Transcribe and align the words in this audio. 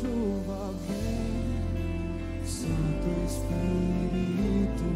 chuva 0.00 0.74
vem, 0.88 2.44
Santo 2.44 3.08
Espírito, 3.26 4.88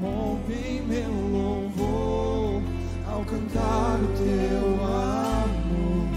rompe 0.00 0.82
meu 0.86 1.12
louvor 1.32 2.62
ao 3.06 3.24
cantar 3.24 3.98
o 4.00 4.08
teu 4.16 4.66
amor, 4.84 6.08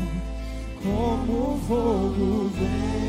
como 0.84 1.60
fogo 1.68 2.50
vem 2.56 3.02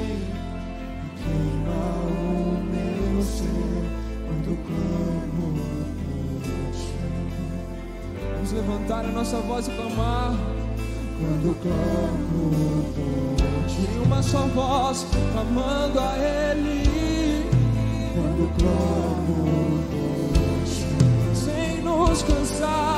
queima 1.22 1.82
o 2.08 2.62
meu 2.70 3.22
ser 3.22 3.84
quando 4.26 4.50
clamo 4.66 5.48
por 5.98 6.72
ti. 6.72 6.94
Vamos 8.34 8.52
levantar 8.52 9.04
a 9.04 9.08
nossa 9.08 9.38
voz 9.40 9.68
e 9.68 9.70
clamar. 9.70 10.61
Quando 11.22 11.54
clamo 11.62 12.84
por 12.94 13.66
ti, 13.68 13.86
uma 14.04 14.20
só 14.20 14.40
voz 14.48 15.06
clamando 15.32 16.00
a 16.00 16.18
Ele. 16.18 17.48
Quando 18.12 18.50
clamo 18.58 19.78
por 19.88 20.64
ti, 20.64 21.36
sem 21.38 21.80
nos 21.82 22.22
cansar. 22.24 22.91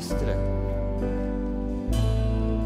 Se 0.00 0.14
prostra. 0.14 0.36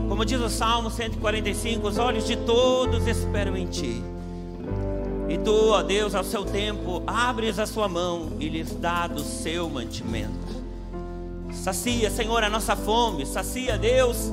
Como 0.09 0.25
diz 0.25 0.41
o 0.41 0.49
Salmo 0.49 0.91
145, 0.91 1.87
os 1.87 1.99
olhos 1.99 2.27
de 2.27 2.37
todos 2.37 3.07
esperam 3.07 3.57
em 3.57 3.67
Ti. 3.67 4.03
E 5.29 5.39
tu, 5.39 5.71
ó 5.71 5.83
Deus, 5.83 6.15
ao 6.15 6.25
seu 6.25 6.45
tempo, 6.45 7.03
abres 7.07 7.59
a 7.59 7.67
sua 7.67 7.89
mão 7.89 8.33
e 8.41 8.49
lhes 8.49 8.75
dá 8.75 9.07
do 9.07 9.23
seu 9.23 9.71
mantimento. 9.71 10.61
Sacia, 11.53 12.11
Senhor, 12.11 12.43
a 12.43 12.51
nossa 12.51 12.75
fome, 12.75 13.25
sacia, 13.25 13.79
Deus, 13.79 14.33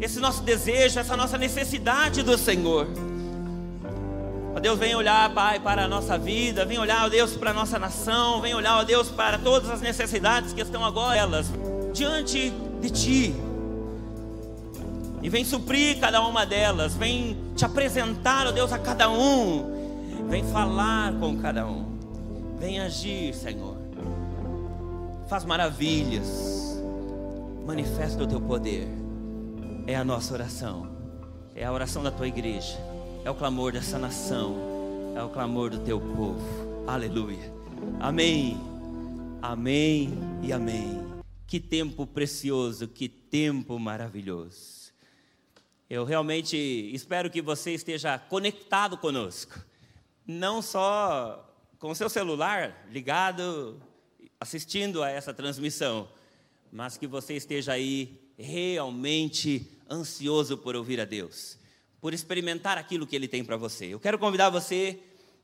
esse 0.00 0.18
nosso 0.18 0.42
desejo, 0.42 0.98
essa 0.98 1.16
nossa 1.16 1.38
necessidade 1.38 2.22
do 2.22 2.36
Senhor. 2.36 2.88
Ó 4.54 4.60
Deus, 4.60 4.78
vem 4.78 4.94
olhar, 4.94 5.32
Pai, 5.32 5.60
para 5.60 5.84
a 5.84 5.88
nossa 5.88 6.18
vida, 6.18 6.64
vem 6.64 6.78
olhar, 6.78 7.06
ó 7.06 7.08
Deus, 7.08 7.36
para 7.36 7.52
a 7.52 7.54
nossa 7.54 7.78
nação, 7.78 8.40
vem 8.40 8.54
olhar, 8.54 8.78
ó 8.78 8.84
Deus, 8.84 9.08
para 9.08 9.38
todas 9.38 9.70
as 9.70 9.80
necessidades 9.80 10.52
que 10.52 10.60
estão 10.60 10.84
agora 10.84 11.16
elas 11.16 11.46
diante 11.92 12.52
de 12.80 12.90
Ti. 12.90 13.34
E 15.22 15.28
vem 15.28 15.44
suprir 15.44 16.00
cada 16.00 16.20
uma 16.26 16.44
delas, 16.44 16.94
vem 16.94 17.36
te 17.54 17.64
apresentar, 17.64 18.46
ó 18.46 18.52
Deus, 18.52 18.72
a 18.72 18.78
cada 18.78 19.08
um, 19.08 20.28
vem 20.28 20.42
falar 20.44 21.12
com 21.14 21.38
cada 21.38 21.66
um, 21.66 21.86
vem 22.58 22.80
agir, 22.80 23.32
Senhor 23.34 23.82
faz 25.32 25.46
maravilhas, 25.46 26.78
manifesta 27.66 28.22
o 28.22 28.26
teu 28.26 28.38
poder. 28.38 28.86
É 29.86 29.96
a 29.96 30.04
nossa 30.04 30.34
oração, 30.34 30.86
é 31.54 31.64
a 31.64 31.72
oração 31.72 32.02
da 32.02 32.10
tua 32.10 32.28
igreja, 32.28 32.78
é 33.24 33.30
o 33.30 33.34
clamor 33.34 33.72
dessa 33.72 33.98
nação, 33.98 34.54
é 35.16 35.22
o 35.22 35.30
clamor 35.30 35.70
do 35.70 35.78
teu 35.78 35.98
povo. 35.98 36.84
Aleluia. 36.86 37.50
Amém. 37.98 38.60
Amém 39.40 40.12
e 40.42 40.52
amém. 40.52 41.11
Que 41.52 41.60
tempo 41.60 42.06
precioso, 42.06 42.88
que 42.88 43.10
tempo 43.10 43.78
maravilhoso. 43.78 44.90
Eu 45.90 46.02
realmente 46.02 46.56
espero 46.56 47.28
que 47.28 47.42
você 47.42 47.74
esteja 47.74 48.18
conectado 48.18 48.96
conosco, 48.96 49.62
não 50.26 50.62
só 50.62 51.54
com 51.78 51.94
seu 51.94 52.08
celular 52.08 52.88
ligado 52.90 53.78
assistindo 54.40 55.02
a 55.02 55.10
essa 55.10 55.34
transmissão, 55.34 56.08
mas 56.72 56.96
que 56.96 57.06
você 57.06 57.34
esteja 57.34 57.74
aí 57.74 58.18
realmente 58.38 59.78
ansioso 59.90 60.56
por 60.56 60.74
ouvir 60.74 61.02
a 61.02 61.04
Deus, 61.04 61.58
por 62.00 62.14
experimentar 62.14 62.78
aquilo 62.78 63.06
que 63.06 63.14
Ele 63.14 63.28
tem 63.28 63.44
para 63.44 63.58
você. 63.58 63.92
Eu 63.92 64.00
quero 64.00 64.18
convidar 64.18 64.48
você 64.48 64.98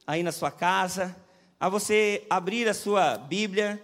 aí 0.07 0.23
na 0.23 0.33
sua 0.33 0.51
casa 0.51 1.15
a 1.61 1.69
você 1.69 2.27
abrir 2.31 2.67
a 2.67 2.73
sua 2.73 3.19
Bíblia 3.19 3.79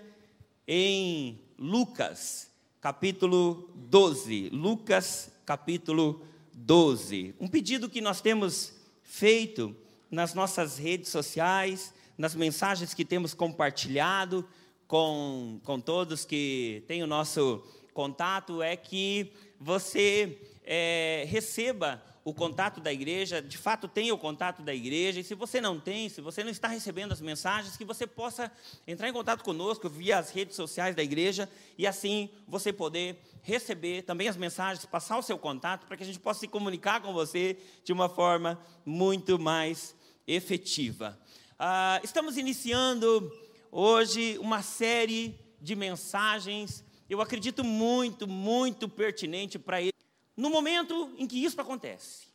em 0.66 1.43
Lucas, 1.58 2.50
capítulo 2.80 3.70
12. 3.74 4.50
Lucas, 4.50 5.30
capítulo 5.46 6.20
12. 6.52 7.34
Um 7.38 7.46
pedido 7.46 7.88
que 7.88 8.00
nós 8.00 8.20
temos 8.20 8.72
feito 9.02 9.74
nas 10.10 10.34
nossas 10.34 10.78
redes 10.78 11.10
sociais, 11.10 11.94
nas 12.18 12.34
mensagens 12.34 12.92
que 12.92 13.04
temos 13.04 13.34
compartilhado 13.34 14.46
com, 14.88 15.60
com 15.64 15.80
todos 15.80 16.24
que 16.24 16.82
têm 16.86 17.02
o 17.02 17.06
nosso 17.06 17.64
contato 17.92 18.60
é 18.60 18.76
que 18.76 19.32
você 19.60 20.38
é, 20.64 21.24
receba 21.28 22.02
o 22.24 22.32
contato 22.32 22.80
da 22.80 22.90
igreja, 22.90 23.42
de 23.42 23.58
fato 23.58 23.86
tenha 23.86 24.14
o 24.14 24.18
contato 24.18 24.62
da 24.62 24.74
igreja, 24.74 25.20
e 25.20 25.24
se 25.24 25.34
você 25.34 25.60
não 25.60 25.78
tem, 25.78 26.08
se 26.08 26.22
você 26.22 26.42
não 26.42 26.50
está 26.50 26.68
recebendo 26.68 27.12
as 27.12 27.20
mensagens, 27.20 27.76
que 27.76 27.84
você 27.84 28.06
possa 28.06 28.50
entrar 28.86 29.10
em 29.10 29.12
contato 29.12 29.44
conosco 29.44 29.90
via 29.90 30.18
as 30.18 30.30
redes 30.30 30.56
sociais 30.56 30.96
da 30.96 31.02
igreja, 31.02 31.48
e 31.76 31.86
assim 31.86 32.30
você 32.48 32.72
poder 32.72 33.18
receber 33.42 34.02
também 34.02 34.26
as 34.26 34.38
mensagens, 34.38 34.86
passar 34.86 35.18
o 35.18 35.22
seu 35.22 35.36
contato, 35.36 35.86
para 35.86 35.98
que 35.98 36.02
a 36.02 36.06
gente 36.06 36.18
possa 36.18 36.40
se 36.40 36.48
comunicar 36.48 37.02
com 37.02 37.12
você 37.12 37.58
de 37.84 37.92
uma 37.92 38.08
forma 38.08 38.58
muito 38.86 39.38
mais 39.38 39.94
efetiva. 40.26 41.20
Ah, 41.58 42.00
estamos 42.02 42.38
iniciando 42.38 43.30
hoje 43.70 44.38
uma 44.38 44.62
série 44.62 45.38
de 45.60 45.76
mensagens, 45.76 46.82
eu 47.08 47.20
acredito 47.20 47.62
muito, 47.62 48.26
muito 48.26 48.88
pertinente 48.88 49.58
para. 49.58 49.93
No 50.36 50.50
momento 50.50 51.14
em 51.16 51.26
que 51.26 51.42
isso 51.44 51.60
acontece, 51.60 52.26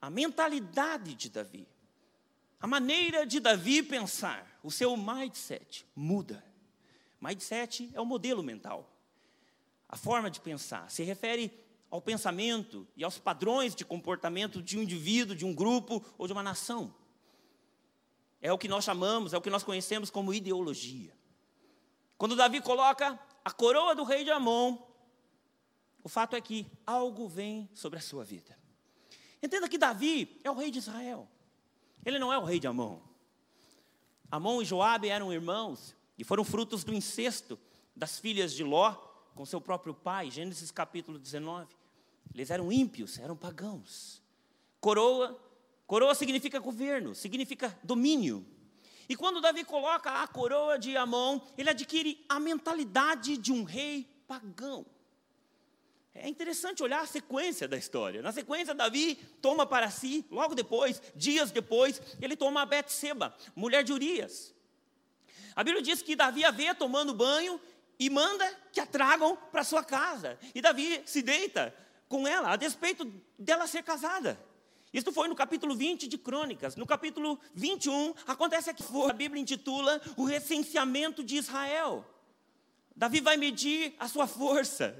a 0.00 0.08
mentalidade 0.08 1.14
de 1.14 1.28
Davi, 1.28 1.68
a 2.60 2.66
maneira 2.66 3.26
de 3.26 3.38
Davi 3.38 3.82
pensar, 3.82 4.58
o 4.62 4.70
seu 4.70 4.96
mindset 4.96 5.86
muda. 5.94 6.44
Mindset 7.20 7.90
é 7.94 8.00
o 8.00 8.06
modelo 8.06 8.42
mental. 8.42 8.92
A 9.88 9.96
forma 9.96 10.30
de 10.30 10.40
pensar 10.40 10.90
se 10.90 11.02
refere 11.02 11.52
ao 11.90 12.00
pensamento 12.00 12.86
e 12.96 13.04
aos 13.04 13.18
padrões 13.18 13.74
de 13.74 13.84
comportamento 13.84 14.62
de 14.62 14.78
um 14.78 14.82
indivíduo, 14.82 15.34
de 15.34 15.44
um 15.44 15.54
grupo 15.54 16.04
ou 16.16 16.26
de 16.26 16.32
uma 16.32 16.42
nação. 16.42 16.94
É 18.40 18.52
o 18.52 18.58
que 18.58 18.68
nós 18.68 18.84
chamamos, 18.84 19.32
é 19.32 19.36
o 19.38 19.40
que 19.40 19.50
nós 19.50 19.62
conhecemos 19.62 20.10
como 20.10 20.34
ideologia. 20.34 21.16
Quando 22.16 22.36
Davi 22.36 22.60
coloca 22.60 23.18
a 23.44 23.50
coroa 23.50 23.94
do 23.94 24.04
rei 24.04 24.24
de 24.24 24.30
Amon, 24.30 24.76
o 26.02 26.08
fato 26.08 26.36
é 26.36 26.40
que 26.40 26.66
algo 26.86 27.28
vem 27.28 27.68
sobre 27.74 27.98
a 27.98 28.02
sua 28.02 28.24
vida. 28.24 28.56
Entenda 29.42 29.68
que 29.68 29.78
Davi 29.78 30.40
é 30.42 30.50
o 30.50 30.54
rei 30.54 30.70
de 30.70 30.78
Israel. 30.78 31.28
Ele 32.04 32.18
não 32.18 32.32
é 32.32 32.38
o 32.38 32.44
rei 32.44 32.58
de 32.58 32.66
Amon. 32.66 33.00
Amon 34.30 34.62
e 34.62 34.64
Joabe 34.64 35.08
eram 35.08 35.32
irmãos 35.32 35.94
e 36.16 36.24
foram 36.24 36.44
frutos 36.44 36.84
do 36.84 36.92
incesto 36.92 37.58
das 37.94 38.18
filhas 38.18 38.52
de 38.52 38.62
Ló 38.62 38.92
com 39.34 39.46
seu 39.46 39.60
próprio 39.60 39.94
pai, 39.94 40.30
Gênesis 40.30 40.70
capítulo 40.70 41.18
19. 41.18 41.74
Eles 42.34 42.50
eram 42.50 42.72
ímpios, 42.72 43.18
eram 43.18 43.36
pagãos. 43.36 44.22
Coroa, 44.80 45.40
coroa 45.86 46.14
significa 46.14 46.58
governo, 46.58 47.14
significa 47.14 47.76
domínio. 47.82 48.46
E 49.08 49.16
quando 49.16 49.40
Davi 49.40 49.64
coloca 49.64 50.22
a 50.22 50.28
coroa 50.28 50.78
de 50.78 50.96
Amon, 50.96 51.40
ele 51.56 51.70
adquire 51.70 52.24
a 52.28 52.38
mentalidade 52.38 53.36
de 53.36 53.52
um 53.52 53.64
rei 53.64 54.06
pagão. 54.26 54.84
É 56.14 56.28
interessante 56.28 56.82
olhar 56.82 57.00
a 57.00 57.06
sequência 57.06 57.68
da 57.68 57.76
história. 57.76 58.20
Na 58.22 58.32
sequência, 58.32 58.74
Davi 58.74 59.16
toma 59.40 59.64
para 59.64 59.90
si, 59.90 60.24
logo 60.30 60.54
depois, 60.54 61.00
dias 61.14 61.50
depois, 61.50 62.00
ele 62.20 62.36
toma 62.36 62.62
a 62.62 62.66
Betseba, 62.66 63.34
mulher 63.54 63.84
de 63.84 63.92
Urias. 63.92 64.54
A 65.54 65.62
Bíblia 65.62 65.82
diz 65.82 66.02
que 66.02 66.16
Davi 66.16 66.44
a 66.44 66.50
vê 66.50 66.74
tomando 66.74 67.14
banho 67.14 67.60
e 67.98 68.08
manda 68.08 68.48
que 68.72 68.80
a 68.80 68.86
tragam 68.86 69.36
para 69.50 69.64
sua 69.64 69.84
casa. 69.84 70.38
E 70.54 70.60
Davi 70.60 71.02
se 71.04 71.22
deita 71.22 71.74
com 72.08 72.26
ela, 72.26 72.52
a 72.52 72.56
despeito 72.56 73.04
dela 73.38 73.66
ser 73.66 73.82
casada. 73.82 74.38
Isso 74.92 75.12
foi 75.12 75.28
no 75.28 75.34
capítulo 75.34 75.76
20 75.76 76.08
de 76.08 76.16
Crônicas. 76.16 76.74
No 76.74 76.86
capítulo 76.86 77.38
21, 77.54 78.14
acontece 78.26 78.70
aqui, 78.70 78.82
a 79.08 79.12
Bíblia 79.12 79.42
intitula 79.42 80.00
o 80.16 80.24
recenseamento 80.24 81.22
de 81.22 81.36
Israel. 81.36 82.04
Davi 82.96 83.20
vai 83.20 83.36
medir 83.36 83.94
a 83.98 84.08
sua 84.08 84.26
força. 84.26 84.96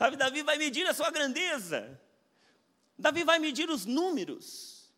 Sabe, 0.00 0.16
Davi 0.16 0.42
vai 0.42 0.56
medir 0.56 0.86
a 0.86 0.94
sua 0.94 1.10
grandeza. 1.10 2.00
Davi 2.98 3.22
vai 3.22 3.38
medir 3.38 3.68
os 3.68 3.84
números. 3.84 4.90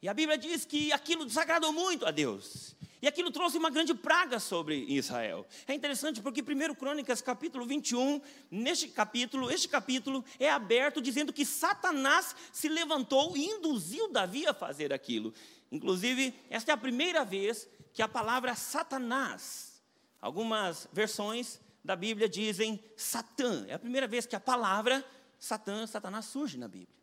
E 0.00 0.08
a 0.08 0.14
Bíblia 0.14 0.38
diz 0.38 0.64
que 0.64 0.92
aquilo 0.92 1.24
desagradou 1.24 1.72
muito 1.72 2.06
a 2.06 2.12
Deus. 2.12 2.76
E 3.02 3.08
aquilo 3.08 3.32
trouxe 3.32 3.58
uma 3.58 3.68
grande 3.68 3.92
praga 3.94 4.38
sobre 4.38 4.76
Israel. 4.76 5.44
É 5.66 5.74
interessante 5.74 6.22
porque 6.22 6.40
1 6.40 6.72
Crônicas 6.76 7.20
capítulo 7.20 7.66
21, 7.66 8.20
neste 8.48 8.86
capítulo, 8.86 9.50
este 9.50 9.68
capítulo 9.68 10.24
é 10.38 10.48
aberto 10.48 11.02
dizendo 11.02 11.32
que 11.32 11.44
Satanás 11.44 12.36
se 12.52 12.68
levantou 12.68 13.36
e 13.36 13.44
induziu 13.44 14.06
Davi 14.06 14.46
a 14.46 14.54
fazer 14.54 14.92
aquilo. 14.92 15.34
Inclusive, 15.72 16.32
esta 16.48 16.70
é 16.70 16.74
a 16.74 16.78
primeira 16.78 17.24
vez 17.24 17.68
que 17.92 18.00
a 18.00 18.06
palavra 18.06 18.54
Satanás, 18.54 19.82
algumas 20.20 20.86
versões 20.92 21.60
da 21.84 21.96
Bíblia 21.96 22.28
dizem 22.28 22.82
Satã. 22.96 23.64
É 23.68 23.74
a 23.74 23.78
primeira 23.78 24.06
vez 24.06 24.26
que 24.26 24.36
a 24.36 24.40
palavra 24.40 25.04
Satã, 25.38 25.86
Satanás 25.86 26.26
surge 26.26 26.56
na 26.56 26.68
Bíblia. 26.68 26.94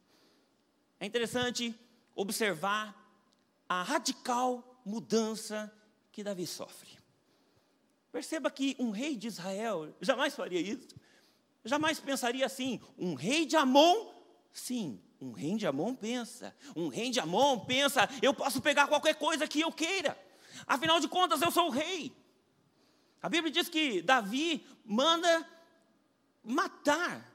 É 1.00 1.06
interessante 1.06 1.78
observar 2.16 2.96
a 3.68 3.84
radical 3.84 4.82
mudança 4.86 5.72
que 6.12 6.24
Davi 6.24 6.48
sofre. 6.48 6.98
Perceba 8.12 8.50
que 8.50 8.76
um 8.80 8.90
rei 8.90 9.16
de 9.16 9.28
Israel 9.28 9.96
jamais 10.02 10.36
faria 10.36 10.60
isso. 10.60 10.88
Jamais 11.64 12.00
pensaria 12.00 12.46
assim, 12.46 12.82
um 12.98 13.14
rei 13.14 13.46
de 13.46 13.56
Amon, 13.56 14.12
sim, 14.52 15.00
um 15.22 15.32
rei 15.32 15.56
de 15.56 15.68
Amon 15.68 15.94
pensa. 15.94 16.56
Um 16.76 16.88
rei 16.88 17.10
de 17.10 17.20
Amon 17.20 17.60
pensa, 17.60 18.10
eu 18.22 18.34
posso 18.34 18.62
pegar 18.62 18.88
qualquer 18.88 19.16
coisa 19.16 19.48
que 19.48 19.62
eu 19.62 19.72
queira. 19.72 20.18
Afinal 20.66 21.00
de 21.00 21.08
contas, 21.08 21.42
eu 21.42 21.52
sou 21.52 21.68
o 21.68 21.72
rei. 21.72 22.14
A 23.22 23.30
Bíblia 23.30 23.52
diz 23.52 23.68
que 23.70 24.02
Davi 24.02 24.66
manda 24.86 25.48
matar 26.44 27.30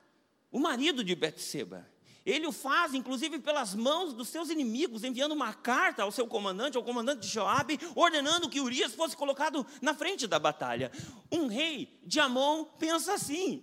o 0.51 0.59
marido 0.59 1.05
de 1.05 1.15
Betseba. 1.15 1.89
Ele 2.25 2.47
o 2.47 2.53
faz, 2.53 2.95
inclusive, 2.95 3.39
pelas 3.39 3.75
mãos 3.75 4.15
dos 4.15 4.29
seus 4.29 4.49
inimigos, 4.49 5.05
enviando 5.05 5.33
uma 5.33 5.53
carta 5.53 6.03
ao 6.03 6.11
seu 6.11 6.27
comandante, 6.27 6.77
ao 6.77 6.83
comandante 6.83 7.21
de 7.21 7.29
Joabe, 7.29 7.79
ordenando 7.95 8.49
que 8.49 8.61
Urias 8.61 8.95
fosse 8.95 9.15
colocado 9.15 9.67
na 9.83 9.93
frente 9.95 10.27
da 10.27 10.39
batalha. 10.39 10.91
Um 11.31 11.49
rei 11.49 12.01
de 12.03 12.19
Amon 12.19 12.65
pensa 12.79 13.13
assim. 13.13 13.63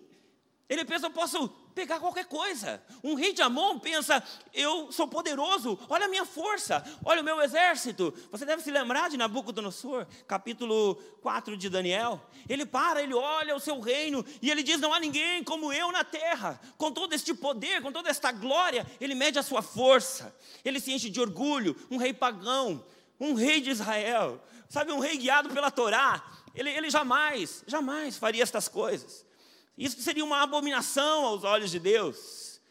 Ele 0.69 0.85
pensa, 0.85 1.07
eu 1.07 1.12
posso 1.12 1.50
pegar 1.73 2.00
qualquer 2.00 2.25
coisa. 2.25 2.81
Um 3.03 3.15
rei 3.15 3.33
de 3.33 3.41
Amon 3.41 3.79
pensa: 3.79 4.23
eu 4.53 4.91
sou 4.91 5.07
poderoso, 5.07 5.79
olha 5.89 6.06
a 6.06 6.09
minha 6.09 6.25
força, 6.25 6.83
olha 7.03 7.21
o 7.21 7.23
meu 7.23 7.41
exército. 7.41 8.13
Você 8.31 8.45
deve 8.45 8.62
se 8.62 8.71
lembrar 8.71 9.09
de 9.09 9.18
Nabucodonosor, 9.18 10.06
capítulo 10.27 10.95
4 11.21 11.57
de 11.57 11.69
Daniel. 11.69 12.21
Ele 12.47 12.65
para, 12.65 13.01
ele 13.01 13.13
olha 13.13 13.56
o 13.56 13.59
seu 13.59 13.79
reino 13.79 14.25
e 14.41 14.50
ele 14.50 14.63
diz: 14.63 14.79
Não 14.79 14.94
há 14.94 15.00
ninguém 15.00 15.44
como 15.44 15.71
eu 15.73 15.91
na 15.91 16.03
terra. 16.03 16.59
Com 16.77 16.91
todo 16.91 17.13
este 17.13 17.33
poder, 17.33 17.81
com 17.81 17.91
toda 17.91 18.09
esta 18.09 18.31
glória, 18.31 18.85
ele 19.00 19.15
mede 19.15 19.39
a 19.39 19.44
sua 19.44 19.62
força, 19.62 20.35
ele 20.63 20.79
se 20.79 20.91
enche 20.91 21.09
de 21.09 21.19
orgulho. 21.19 21.75
Um 21.89 21.97
rei 21.97 22.13
pagão, 22.13 22.83
um 23.19 23.33
rei 23.33 23.62
de 23.62 23.69
Israel, 23.69 24.41
sabe, 24.69 24.91
um 24.91 25.00
rei 25.00 25.18
guiado 25.18 25.50
pela 25.50 25.71
Torá. 25.71 26.23
Ele, 26.53 26.69
ele 26.69 26.89
jamais, 26.89 27.63
jamais 27.65 28.18
faria 28.18 28.44
estas 28.44 28.68
coisas. 28.68 29.25
Isso 29.81 30.00
seria 30.00 30.24
uma 30.24 30.44
abominação 30.44 31.25
aos 31.25 31.44
olhos 31.44 31.72
de 31.72 31.80
Deus. 31.80 32.62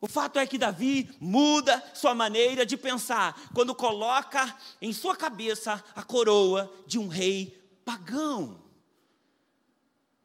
O 0.00 0.06
fato 0.08 0.38
é 0.38 0.46
que 0.46 0.56
Davi 0.56 1.14
muda 1.20 1.84
sua 1.94 2.14
maneira 2.14 2.64
de 2.64 2.78
pensar 2.78 3.38
quando 3.52 3.74
coloca 3.74 4.58
em 4.80 4.90
sua 4.90 5.14
cabeça 5.14 5.84
a 5.94 6.02
coroa 6.02 6.74
de 6.86 6.98
um 6.98 7.08
rei 7.08 7.62
pagão. 7.84 8.58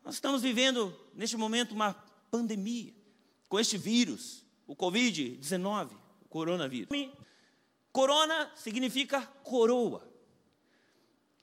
Nós 0.05 0.13
estamos 0.13 0.41
vivendo 0.41 0.97
neste 1.13 1.35
momento 1.35 1.73
uma 1.73 1.93
pandemia 2.31 2.93
com 3.49 3.59
este 3.59 3.77
vírus, 3.77 4.45
o 4.65 4.73
Covid-19, 4.73 5.89
o 6.21 6.29
coronavírus. 6.29 6.87
Corona 7.91 8.49
significa 8.55 9.21
coroa. 9.43 10.09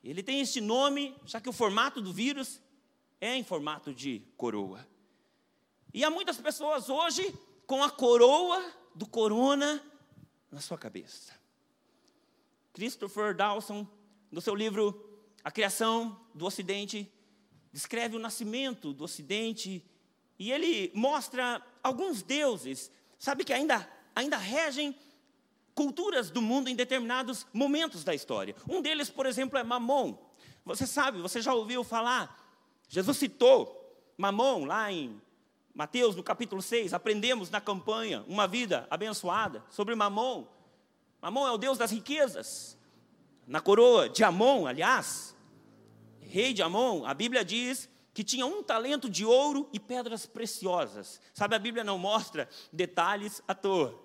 Ele 0.03 0.23
tem 0.23 0.41
este 0.41 0.63
nome, 0.63 1.15
já 1.27 1.43
que 1.43 1.49
o 1.51 1.53
formato 1.53 2.01
do 2.01 2.11
vírus 2.11 2.59
é 3.21 3.35
em 3.35 3.45
formato 3.45 3.93
de 3.93 4.23
coroa. 4.37 4.87
E 5.93 6.05
há 6.05 6.11
muitas 6.11 6.39
pessoas 6.39 6.89
hoje 6.89 7.35
com 7.67 7.83
a 7.83 7.91
coroa 7.91 8.65
do 8.95 9.07
corona 9.07 9.83
na 10.51 10.61
sua 10.61 10.79
cabeça. 10.79 11.33
Christopher 12.73 13.35
Dawson, 13.35 13.87
no 14.31 14.41
seu 14.41 14.55
livro 14.55 15.21
A 15.43 15.51
Criação 15.51 16.19
do 16.35 16.47
Ocidente, 16.47 17.11
descreve 17.73 18.17
o 18.17 18.21
nascimento 18.21 18.93
do 18.93 19.05
Ocidente 19.05 19.85
e 20.39 20.53
ele 20.53 20.93
mostra 20.95 21.61
alguns 21.83 22.23
deuses, 22.23 22.91
sabe 23.19 23.45
que 23.45 23.53
ainda, 23.53 23.89
ainda 24.15 24.37
regem 24.37 24.95
culturas 25.75 26.31
do 26.31 26.41
mundo 26.41 26.69
em 26.69 26.77
determinados 26.77 27.47
momentos 27.53 28.05
da 28.05 28.15
história. 28.15 28.55
Um 28.69 28.81
deles, 28.81 29.11
por 29.11 29.27
exemplo, 29.27 29.59
é 29.59 29.65
Mamon. 29.65 30.17
Você 30.65 30.87
sabe, 30.87 31.21
você 31.21 31.41
já 31.41 31.55
ouviu 31.55 31.83
falar 31.83 32.48
Jesus 32.89 33.19
citou 33.19 33.79
Mamon 34.17 34.65
lá 34.65 34.91
em 34.91 35.21
Mateus, 35.75 36.17
no 36.17 36.23
capítulo 36.23 36.61
6. 36.63 36.95
Aprendemos 36.95 37.51
na 37.51 37.61
campanha 37.61 38.25
Uma 38.27 38.49
Vida 38.49 38.87
Abençoada 38.91 39.63
sobre 39.69 39.95
Mamon. 39.95 40.47
Mamon 41.21 41.47
é 41.47 41.53
o 41.53 41.59
Deus 41.59 41.77
das 41.77 41.91
riquezas. 41.91 42.77
Na 43.47 43.61
coroa 43.61 44.09
de 44.09 44.25
Amon, 44.25 44.67
aliás, 44.67 45.37
rei 46.21 46.53
de 46.53 46.63
Amon, 46.63 47.05
a 47.05 47.15
Bíblia 47.15 47.45
diz 47.45 47.89
que 48.13 48.25
tinha 48.25 48.45
um 48.45 48.63
talento 48.63 49.09
de 49.09 49.25
ouro 49.25 49.69
e 49.73 49.79
pedras 49.79 50.27
preciosas. 50.27 51.21
Sabe, 51.33 51.55
a 51.55 51.59
Bíblia 51.59 51.85
não 51.85 51.99
mostra 51.99 52.49
detalhes 52.73 53.43
à 53.47 53.55
toa. 53.55 53.97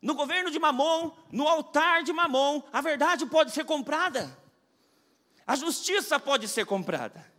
No 0.00 0.14
governo 0.14 0.50
de 0.50 0.58
Mamon, 0.58 1.12
no 1.30 1.48
altar 1.48 2.02
de 2.02 2.12
Mamon, 2.12 2.62
a 2.72 2.80
verdade 2.80 3.26
pode 3.26 3.50
ser 3.50 3.64
comprada. 3.64 4.36
A 5.46 5.56
justiça 5.56 6.18
pode 6.18 6.48
ser 6.48 6.64
comprada. 6.64 7.33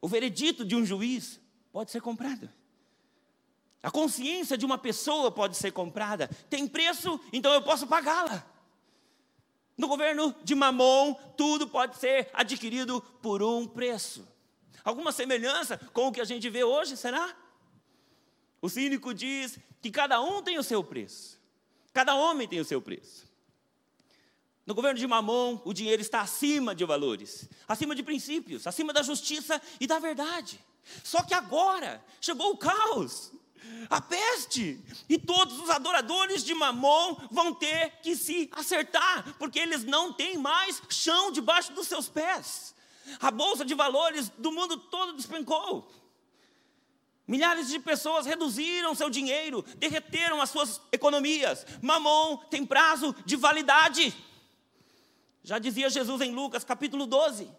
O 0.00 0.08
veredito 0.08 0.64
de 0.64 0.74
um 0.74 0.84
juiz 0.84 1.40
pode 1.72 1.90
ser 1.90 2.00
comprado. 2.00 2.48
A 3.82 3.90
consciência 3.90 4.58
de 4.58 4.66
uma 4.66 4.76
pessoa 4.76 5.30
pode 5.30 5.56
ser 5.56 5.72
comprada. 5.72 6.28
Tem 6.48 6.66
preço, 6.66 7.18
então 7.32 7.52
eu 7.52 7.62
posso 7.62 7.86
pagá-la. 7.86 8.46
No 9.76 9.88
governo 9.88 10.34
de 10.44 10.54
Mamon, 10.54 11.14
tudo 11.36 11.66
pode 11.66 11.96
ser 11.96 12.28
adquirido 12.34 13.00
por 13.22 13.42
um 13.42 13.66
preço. 13.66 14.28
Alguma 14.84 15.12
semelhança 15.12 15.78
com 15.92 16.08
o 16.08 16.12
que 16.12 16.20
a 16.20 16.24
gente 16.24 16.48
vê 16.50 16.64
hoje, 16.64 16.96
será? 16.96 17.34
O 18.60 18.68
cínico 18.68 19.14
diz 19.14 19.58
que 19.80 19.90
cada 19.90 20.20
um 20.20 20.42
tem 20.42 20.58
o 20.58 20.62
seu 20.62 20.84
preço. 20.84 21.40
Cada 21.92 22.14
homem 22.14 22.46
tem 22.46 22.60
o 22.60 22.64
seu 22.64 22.82
preço. 22.82 23.29
No 24.70 24.74
governo 24.76 25.00
de 25.00 25.06
Mamon, 25.08 25.60
o 25.64 25.72
dinheiro 25.72 26.00
está 26.00 26.20
acima 26.20 26.76
de 26.76 26.84
valores, 26.84 27.48
acima 27.66 27.92
de 27.92 28.04
princípios, 28.04 28.68
acima 28.68 28.92
da 28.92 29.02
justiça 29.02 29.60
e 29.80 29.84
da 29.84 29.98
verdade. 29.98 30.64
Só 31.02 31.24
que 31.24 31.34
agora 31.34 32.00
chegou 32.20 32.52
o 32.52 32.56
caos, 32.56 33.32
a 33.90 34.00
peste, 34.00 34.80
e 35.08 35.18
todos 35.18 35.58
os 35.58 35.70
adoradores 35.70 36.44
de 36.44 36.54
Mamon 36.54 37.16
vão 37.32 37.52
ter 37.52 38.00
que 38.00 38.14
se 38.14 38.48
acertar, 38.52 39.34
porque 39.40 39.58
eles 39.58 39.82
não 39.82 40.12
têm 40.12 40.38
mais 40.38 40.80
chão 40.88 41.32
debaixo 41.32 41.72
dos 41.72 41.88
seus 41.88 42.08
pés. 42.08 42.72
A 43.20 43.32
bolsa 43.32 43.64
de 43.64 43.74
valores 43.74 44.28
do 44.38 44.52
mundo 44.52 44.76
todo 44.76 45.14
despencou. 45.14 45.90
Milhares 47.26 47.68
de 47.68 47.80
pessoas 47.80 48.24
reduziram 48.24 48.94
seu 48.94 49.10
dinheiro, 49.10 49.64
derreteram 49.78 50.40
as 50.40 50.50
suas 50.50 50.80
economias. 50.92 51.66
Mamon 51.82 52.36
tem 52.48 52.64
prazo 52.64 53.12
de 53.26 53.34
validade. 53.34 54.29
Já 55.42 55.58
dizia 55.58 55.88
Jesus 55.88 56.20
em 56.20 56.32
Lucas 56.32 56.64
capítulo 56.64 57.06
12, 57.06 57.50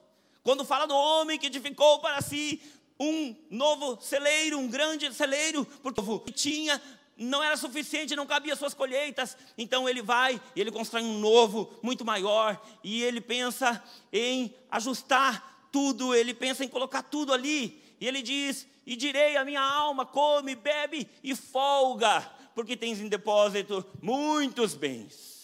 quando 0.44 0.64
fala 0.64 0.86
do 0.86 0.96
homem 0.96 1.40
que 1.40 1.48
edificou 1.48 2.00
para 2.00 2.22
si 2.22 2.62
um 3.00 3.36
novo 3.50 4.00
celeiro, 4.02 4.60
um 4.60 4.68
grande 4.68 5.12
celeiro, 5.14 5.66
porque 5.82 6.00
o 6.00 6.20
que 6.20 6.32
tinha 6.32 6.80
não 7.18 7.44
era 7.44 7.58
suficiente, 7.58 8.16
não 8.16 8.26
cabia 8.26 8.56
suas 8.56 8.74
colheitas. 8.74 9.36
Então 9.58 9.90
ele 9.90 10.02
vai 10.02 10.40
e 10.56 10.62
ele 10.62 10.72
constrói 10.72 11.04
um 11.04 11.20
novo, 11.20 11.74
muito 11.82 12.06
maior, 12.06 12.62
e 12.84 13.02
ele 13.04 13.20
pensa 13.20 13.84
em 14.14 14.54
ajustar 14.70 15.68
tudo, 15.72 16.14
ele 16.14 16.34
pensa 16.34 16.64
em 16.64 16.68
colocar 16.68 17.02
tudo 17.04 17.34
ali. 17.34 17.82
E 18.00 18.08
ele 18.08 18.22
diz: 18.22 18.68
"E 18.86 18.96
direi 18.96 19.38
à 19.38 19.46
minha 19.46 19.62
alma: 19.62 20.06
come, 20.06 20.56
bebe 20.56 21.08
e 21.24 21.36
folga, 21.36 22.22
porque 22.54 22.78
tens 22.78 23.00
em 23.00 23.08
depósito 23.08 23.84
muitos 24.02 24.76
bens." 24.76 25.41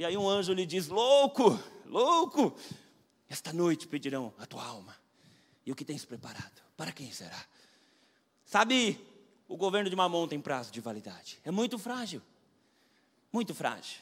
E 0.00 0.04
aí 0.06 0.16
um 0.16 0.26
anjo 0.26 0.54
lhe 0.54 0.64
diz: 0.64 0.88
Louco, 0.88 1.62
louco, 1.84 2.56
esta 3.28 3.52
noite 3.52 3.86
pedirão 3.86 4.32
a 4.38 4.46
tua 4.46 4.64
alma. 4.64 4.96
E 5.66 5.70
o 5.70 5.76
que 5.76 5.84
tens 5.84 6.06
preparado? 6.06 6.62
Para 6.74 6.90
quem 6.90 7.12
será? 7.12 7.44
Sabe, 8.46 8.98
o 9.46 9.58
governo 9.58 9.90
de 9.90 9.94
Mamon 9.94 10.26
tem 10.26 10.40
prazo 10.40 10.72
de 10.72 10.80
validade. 10.80 11.38
É 11.44 11.50
muito 11.50 11.78
frágil. 11.78 12.22
Muito 13.30 13.54
frágil. 13.54 14.00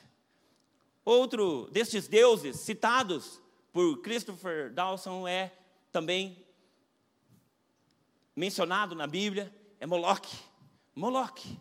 Outro 1.05 1.69
destes 1.73 2.07
deuses 2.07 2.61
citados 2.61 3.41
por 3.73 4.01
Christopher 4.01 4.73
Dawson 4.73 5.27
é 5.27 5.53
também 5.91 6.47
mencionado 8.37 8.95
na 8.95 9.09
Bíblia, 9.09 9.53
é 9.81 9.85
Moloque. 9.85 10.39
Moloque. 10.95 11.59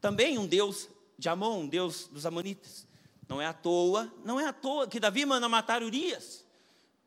Também 0.00 0.36
um 0.36 0.48
deus 0.48 0.88
de 1.16 1.28
Amon, 1.28 1.60
um 1.60 1.68
deus 1.68 2.08
dos 2.08 2.26
Amonitas. 2.26 2.90
Não 3.32 3.40
é 3.40 3.46
à 3.46 3.54
toa, 3.54 4.12
não 4.26 4.38
é 4.38 4.46
à 4.46 4.52
toa 4.52 4.86
que 4.86 5.00
Davi 5.00 5.24
manda 5.24 5.48
matar 5.48 5.82
Urias. 5.82 6.44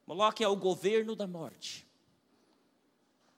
Moloque 0.08 0.44
é 0.44 0.48
o 0.48 0.56
governo 0.56 1.16
da 1.16 1.28
morte. 1.28 1.86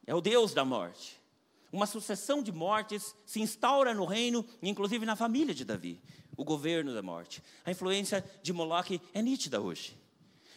É 0.06 0.16
o 0.16 0.22
Deus 0.22 0.54
da 0.54 0.64
morte. 0.64 1.22
Uma 1.70 1.86
sucessão 1.86 2.42
de 2.42 2.50
mortes 2.50 3.14
se 3.26 3.42
instaura 3.42 3.94
no 3.94 4.06
reino, 4.06 4.46
inclusive 4.64 5.06
na 5.06 5.18
família 5.18 5.54
de 5.54 5.66
Davi, 5.66 6.02
o 6.38 6.46
governo 6.46 6.94
da 6.94 7.02
morte. 7.02 7.44
A 7.66 7.72
influência 7.72 8.24
de 8.42 8.54
Moloque 8.54 9.02
é 9.14 9.22
nítida 9.22 9.60
hoje. 9.60 9.98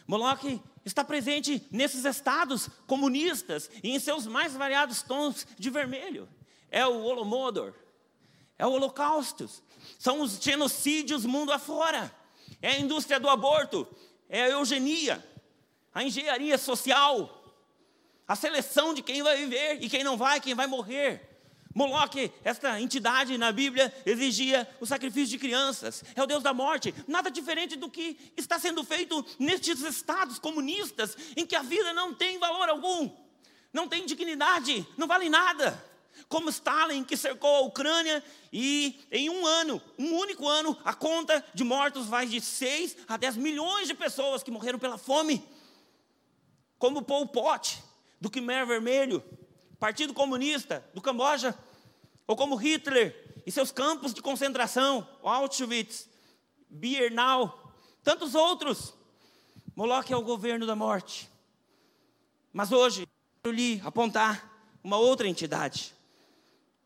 Moloque 0.06 0.62
está 0.84 1.02
presente 1.02 1.66
nesses 1.68 2.04
estados 2.04 2.68
comunistas 2.86 3.68
e 3.82 3.90
em 3.90 3.98
seus 3.98 4.28
mais 4.28 4.54
variados 4.54 5.02
tons 5.02 5.48
de 5.58 5.68
vermelho. 5.68 6.28
É 6.70 6.86
o 6.86 7.02
Holomodor, 7.02 7.74
é 8.56 8.64
o 8.64 8.70
Holocausto, 8.70 9.50
são 9.98 10.20
os 10.20 10.40
genocídios 10.40 11.26
mundo 11.26 11.50
afora, 11.50 12.19
é 12.62 12.70
a 12.70 12.78
indústria 12.78 13.18
do 13.18 13.28
aborto, 13.28 13.86
é 14.28 14.44
a 14.44 14.50
eugenia, 14.50 15.24
a 15.94 16.02
engenharia 16.02 16.56
social, 16.56 17.36
a 18.26 18.36
seleção 18.36 18.94
de 18.94 19.02
quem 19.02 19.22
vai 19.22 19.36
viver 19.36 19.78
e 19.82 19.88
quem 19.88 20.04
não 20.04 20.16
vai, 20.16 20.40
quem 20.40 20.54
vai 20.54 20.66
morrer. 20.66 21.28
Moloque, 21.72 22.32
esta 22.42 22.80
entidade 22.80 23.38
na 23.38 23.52
Bíblia, 23.52 23.94
exigia 24.04 24.68
o 24.80 24.86
sacrifício 24.86 25.28
de 25.28 25.38
crianças. 25.38 26.02
É 26.16 26.22
o 26.22 26.26
Deus 26.26 26.42
da 26.42 26.52
morte. 26.52 26.92
Nada 27.06 27.30
diferente 27.30 27.76
do 27.76 27.88
que 27.88 28.18
está 28.36 28.58
sendo 28.58 28.82
feito 28.82 29.24
nestes 29.38 29.80
estados 29.82 30.38
comunistas, 30.38 31.16
em 31.36 31.46
que 31.46 31.54
a 31.54 31.62
vida 31.62 31.92
não 31.92 32.12
tem 32.12 32.38
valor 32.38 32.68
algum, 32.68 33.10
não 33.72 33.86
tem 33.86 34.04
dignidade, 34.04 34.84
não 34.96 35.06
vale 35.06 35.28
nada. 35.28 35.89
Como 36.28 36.50
Stalin, 36.50 37.04
que 37.04 37.16
cercou 37.16 37.56
a 37.56 37.60
Ucrânia 37.60 38.22
e 38.52 39.00
em 39.10 39.30
um 39.30 39.46
ano, 39.46 39.80
um 39.98 40.16
único 40.16 40.48
ano, 40.48 40.76
a 40.84 40.94
conta 40.94 41.44
de 41.54 41.64
mortos 41.64 42.06
vai 42.06 42.26
de 42.26 42.40
6 42.40 42.96
a 43.08 43.16
10 43.16 43.36
milhões 43.36 43.88
de 43.88 43.94
pessoas 43.94 44.42
que 44.42 44.50
morreram 44.50 44.78
pela 44.78 44.98
fome. 44.98 45.46
Como 46.78 47.02
Pol 47.02 47.26
Pot, 47.26 47.82
do 48.20 48.30
Khmer 48.30 48.66
Vermelho, 48.66 49.22
Partido 49.78 50.12
Comunista 50.12 50.84
do 50.94 51.00
Camboja, 51.00 51.56
ou 52.26 52.36
como 52.36 52.54
Hitler 52.54 53.42
e 53.46 53.50
seus 53.50 53.72
campos 53.72 54.12
de 54.14 54.22
concentração, 54.22 55.06
Auschwitz, 55.22 56.08
Birkenau, 56.68 57.72
tantos 58.02 58.34
outros. 58.34 58.94
Moloque 59.74 60.12
é 60.12 60.16
o 60.16 60.22
governo 60.22 60.66
da 60.66 60.76
morte. 60.76 61.28
Mas 62.52 62.72
hoje, 62.72 63.06
eu 63.44 63.52
lhe 63.52 63.80
apontar 63.84 64.50
uma 64.82 64.96
outra 64.96 65.26
entidade, 65.28 65.94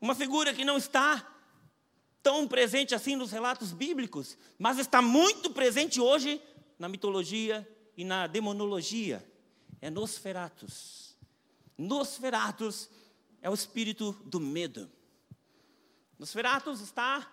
uma 0.04 0.14
figura 0.14 0.52
que 0.52 0.66
não 0.66 0.76
está 0.76 1.26
tão 2.22 2.46
presente 2.46 2.94
assim 2.94 3.16
nos 3.16 3.32
relatos 3.32 3.72
bíblicos, 3.72 4.36
mas 4.58 4.78
está 4.78 5.00
muito 5.00 5.50
presente 5.50 5.98
hoje 5.98 6.42
na 6.78 6.90
mitologia 6.90 7.66
e 7.96 8.04
na 8.04 8.26
demonologia. 8.26 9.26
É 9.80 9.88
Nosferatus. 9.88 11.16
Nosferatus 11.78 12.90
é 13.40 13.48
o 13.48 13.54
espírito 13.54 14.12
do 14.26 14.38
medo. 14.38 14.90
Nosferatus 16.18 16.82
está 16.82 17.26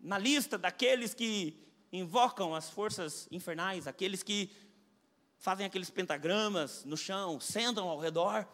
na 0.00 0.18
lista 0.18 0.56
daqueles 0.56 1.14
que 1.14 1.66
invocam 1.92 2.54
as 2.54 2.70
forças 2.70 3.26
infernais, 3.32 3.88
aqueles 3.88 4.22
que 4.22 4.52
fazem 5.36 5.66
aqueles 5.66 5.90
pentagramas 5.90 6.84
no 6.84 6.96
chão, 6.96 7.40
sentam 7.40 7.88
ao 7.88 7.98
redor 7.98 8.46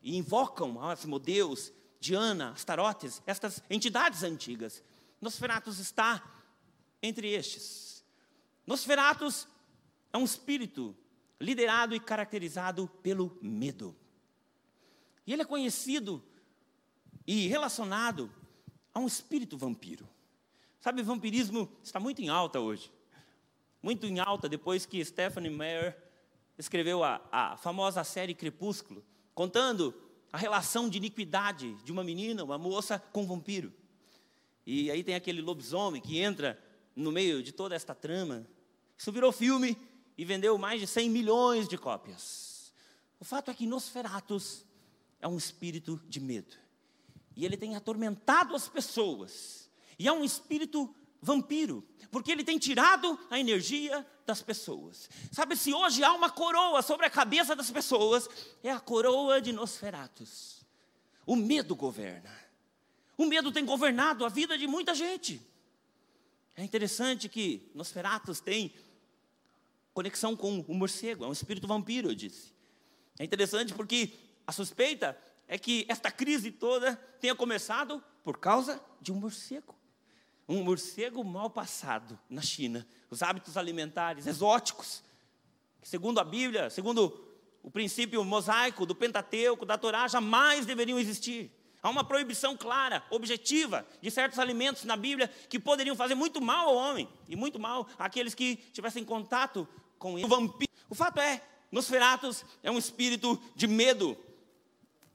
e 0.00 0.16
invocam 0.16 0.80
Asmodeus, 0.80 1.72
Diana, 2.02 2.50
Astarotes, 2.50 3.22
estas 3.24 3.62
entidades 3.70 4.24
antigas. 4.24 4.82
Nosferatus 5.20 5.78
está 5.78 6.20
entre 7.00 7.32
estes. 7.32 8.04
Nosferatus 8.66 9.46
é 10.12 10.18
um 10.18 10.24
espírito 10.24 10.96
liderado 11.40 11.94
e 11.94 12.00
caracterizado 12.00 12.88
pelo 13.04 13.38
medo. 13.40 13.96
E 15.24 15.32
ele 15.32 15.42
é 15.42 15.44
conhecido 15.44 16.20
e 17.24 17.46
relacionado 17.46 18.28
a 18.92 18.98
um 18.98 19.06
espírito 19.06 19.56
vampiro. 19.56 20.08
Sabe, 20.80 21.04
vampirismo 21.04 21.70
está 21.84 22.00
muito 22.00 22.20
em 22.20 22.28
alta 22.28 22.58
hoje. 22.58 22.92
Muito 23.80 24.06
em 24.06 24.18
alta 24.18 24.48
depois 24.48 24.84
que 24.84 25.04
Stephanie 25.04 25.50
Meyer 25.50 25.96
escreveu 26.58 27.04
a, 27.04 27.20
a 27.30 27.56
famosa 27.58 28.02
série 28.02 28.34
Crepúsculo, 28.34 29.04
contando 29.36 29.94
a 30.32 30.38
relação 30.38 30.88
de 30.88 30.96
iniquidade 30.96 31.74
de 31.84 31.92
uma 31.92 32.02
menina, 32.02 32.42
uma 32.42 32.56
moça, 32.56 32.98
com 32.98 33.22
um 33.22 33.26
vampiro. 33.26 33.72
E 34.66 34.90
aí 34.90 35.04
tem 35.04 35.14
aquele 35.14 35.42
lobisomem 35.42 36.00
que 36.00 36.18
entra 36.18 36.58
no 36.96 37.12
meio 37.12 37.42
de 37.42 37.52
toda 37.52 37.74
esta 37.74 37.94
trama. 37.94 38.46
Isso 38.96 39.12
virou 39.12 39.30
filme 39.30 39.76
e 40.16 40.24
vendeu 40.24 40.56
mais 40.56 40.80
de 40.80 40.86
100 40.86 41.10
milhões 41.10 41.68
de 41.68 41.76
cópias. 41.76 42.72
O 43.20 43.24
fato 43.24 43.50
é 43.50 43.54
que 43.54 43.66
Nosferatus 43.66 44.64
é 45.20 45.28
um 45.28 45.36
espírito 45.36 46.00
de 46.08 46.18
medo. 46.18 46.56
E 47.36 47.44
ele 47.44 47.56
tem 47.56 47.76
atormentado 47.76 48.54
as 48.54 48.68
pessoas. 48.68 49.70
E 49.98 50.08
é 50.08 50.12
um 50.12 50.24
espírito 50.24 50.94
vampiro, 51.22 51.86
porque 52.10 52.32
ele 52.32 52.42
tem 52.42 52.58
tirado 52.58 53.18
a 53.30 53.38
energia 53.38 54.04
das 54.26 54.42
pessoas. 54.42 55.08
Sabe, 55.30 55.56
se 55.56 55.72
hoje 55.72 56.02
há 56.02 56.12
uma 56.12 56.28
coroa 56.28 56.82
sobre 56.82 57.06
a 57.06 57.10
cabeça 57.10 57.54
das 57.54 57.70
pessoas, 57.70 58.28
é 58.62 58.70
a 58.70 58.80
coroa 58.80 59.40
de 59.40 59.52
Nosferatus. 59.52 60.66
O 61.24 61.36
medo 61.36 61.76
governa. 61.76 62.30
O 63.16 63.24
medo 63.24 63.52
tem 63.52 63.64
governado 63.64 64.26
a 64.26 64.28
vida 64.28 64.58
de 64.58 64.66
muita 64.66 64.94
gente. 64.94 65.40
É 66.56 66.64
interessante 66.64 67.28
que 67.28 67.70
Nosferatus 67.74 68.40
tem 68.40 68.74
conexão 69.94 70.34
com 70.34 70.60
o 70.60 70.74
morcego, 70.74 71.24
é 71.24 71.28
um 71.28 71.32
espírito 71.32 71.66
vampiro, 71.68 72.10
eu 72.10 72.14
disse. 72.14 72.52
É 73.18 73.24
interessante 73.24 73.72
porque 73.74 74.12
a 74.46 74.52
suspeita 74.52 75.16
é 75.46 75.56
que 75.56 75.86
esta 75.88 76.10
crise 76.10 76.50
toda 76.50 76.96
tenha 77.20 77.34
começado 77.34 78.02
por 78.24 78.38
causa 78.38 78.82
de 79.00 79.12
um 79.12 79.16
morcego. 79.16 79.74
Um 80.48 80.62
morcego 80.62 81.22
mal 81.24 81.48
passado 81.48 82.18
na 82.28 82.42
China. 82.42 82.86
Os 83.10 83.22
hábitos 83.22 83.56
alimentares 83.56 84.26
exóticos, 84.26 85.02
segundo 85.82 86.18
a 86.18 86.24
Bíblia, 86.24 86.70
segundo 86.70 87.28
o 87.62 87.70
princípio 87.70 88.24
mosaico 88.24 88.84
do 88.84 88.94
Pentateuco, 88.94 89.64
da 89.64 89.78
Torá, 89.78 90.08
jamais 90.08 90.66
deveriam 90.66 90.98
existir. 90.98 91.50
Há 91.82 91.90
uma 91.90 92.04
proibição 92.04 92.56
clara, 92.56 93.02
objetiva, 93.10 93.84
de 94.00 94.10
certos 94.10 94.38
alimentos 94.38 94.84
na 94.84 94.96
Bíblia 94.96 95.28
que 95.48 95.58
poderiam 95.58 95.96
fazer 95.96 96.14
muito 96.14 96.40
mal 96.40 96.68
ao 96.68 96.76
homem 96.76 97.08
e 97.28 97.34
muito 97.34 97.58
mal 97.58 97.88
àqueles 97.98 98.34
que 98.34 98.56
tivessem 98.72 99.04
contato 99.04 99.66
com 99.98 100.16
ele. 100.16 100.24
O 100.24 100.28
vampiro. 100.28 100.70
O 100.88 100.94
fato 100.94 101.18
é, 101.18 101.42
Nosferatus 101.72 102.44
é 102.62 102.70
um 102.70 102.78
espírito 102.78 103.40
de 103.56 103.66
medo, 103.66 104.16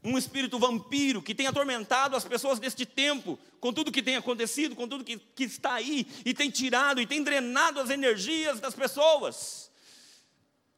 um 0.04 0.18
espírito 0.18 0.60
vampiro 0.60 1.22
que 1.22 1.36
tem 1.36 1.48
atormentado 1.48 2.16
as 2.16 2.24
pessoas 2.24 2.60
deste 2.60 2.86
tempo, 2.86 3.38
com 3.60 3.74
tudo 3.74 3.92
que 3.92 4.04
tem 4.04 4.16
acontecido, 4.16 4.76
com 4.76 4.88
tudo 4.88 5.04
que, 5.04 5.18
que 5.18 5.44
está 5.44 5.74
aí, 5.74 6.08
e 6.26 6.34
tem 6.34 6.50
tirado 6.50 7.02
e 7.02 7.08
tem 7.08 7.24
drenado 7.24 7.80
as 7.80 7.90
energias 7.90 8.60
das 8.60 8.74
pessoas. 8.74 9.72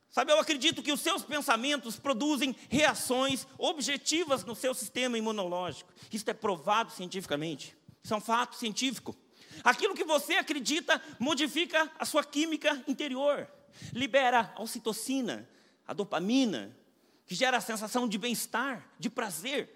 Sabe, 0.09 0.31
eu 0.31 0.39
acredito 0.39 0.81
que 0.81 0.91
os 0.91 1.01
seus 1.01 1.23
pensamentos 1.23 1.97
produzem 1.97 2.55
reações 2.67 3.45
objetivas 3.57 4.43
no 4.43 4.55
seu 4.55 4.73
sistema 4.73 5.17
imunológico. 5.17 5.93
Isso 6.11 6.27
é 6.29 6.33
provado 6.33 6.91
cientificamente. 6.91 7.77
Isso 8.03 8.13
é 8.13 8.17
um 8.17 8.21
fato 8.21 8.55
científico. 8.55 9.15
Aquilo 9.63 9.93
que 9.93 10.03
você 10.03 10.33
acredita 10.35 11.01
modifica 11.19 11.91
a 11.99 12.05
sua 12.05 12.23
química 12.23 12.83
interior, 12.87 13.47
libera 13.93 14.51
a 14.55 14.61
ocitocina, 14.61 15.47
a 15.85 15.93
dopamina, 15.93 16.75
que 17.29 17.35
gera 17.35 17.57
a 17.57 17.61
sensação 17.61 18.09
de 18.09 18.17
bem-estar, 18.17 18.89
de 18.97 19.07
prazer, 19.07 19.69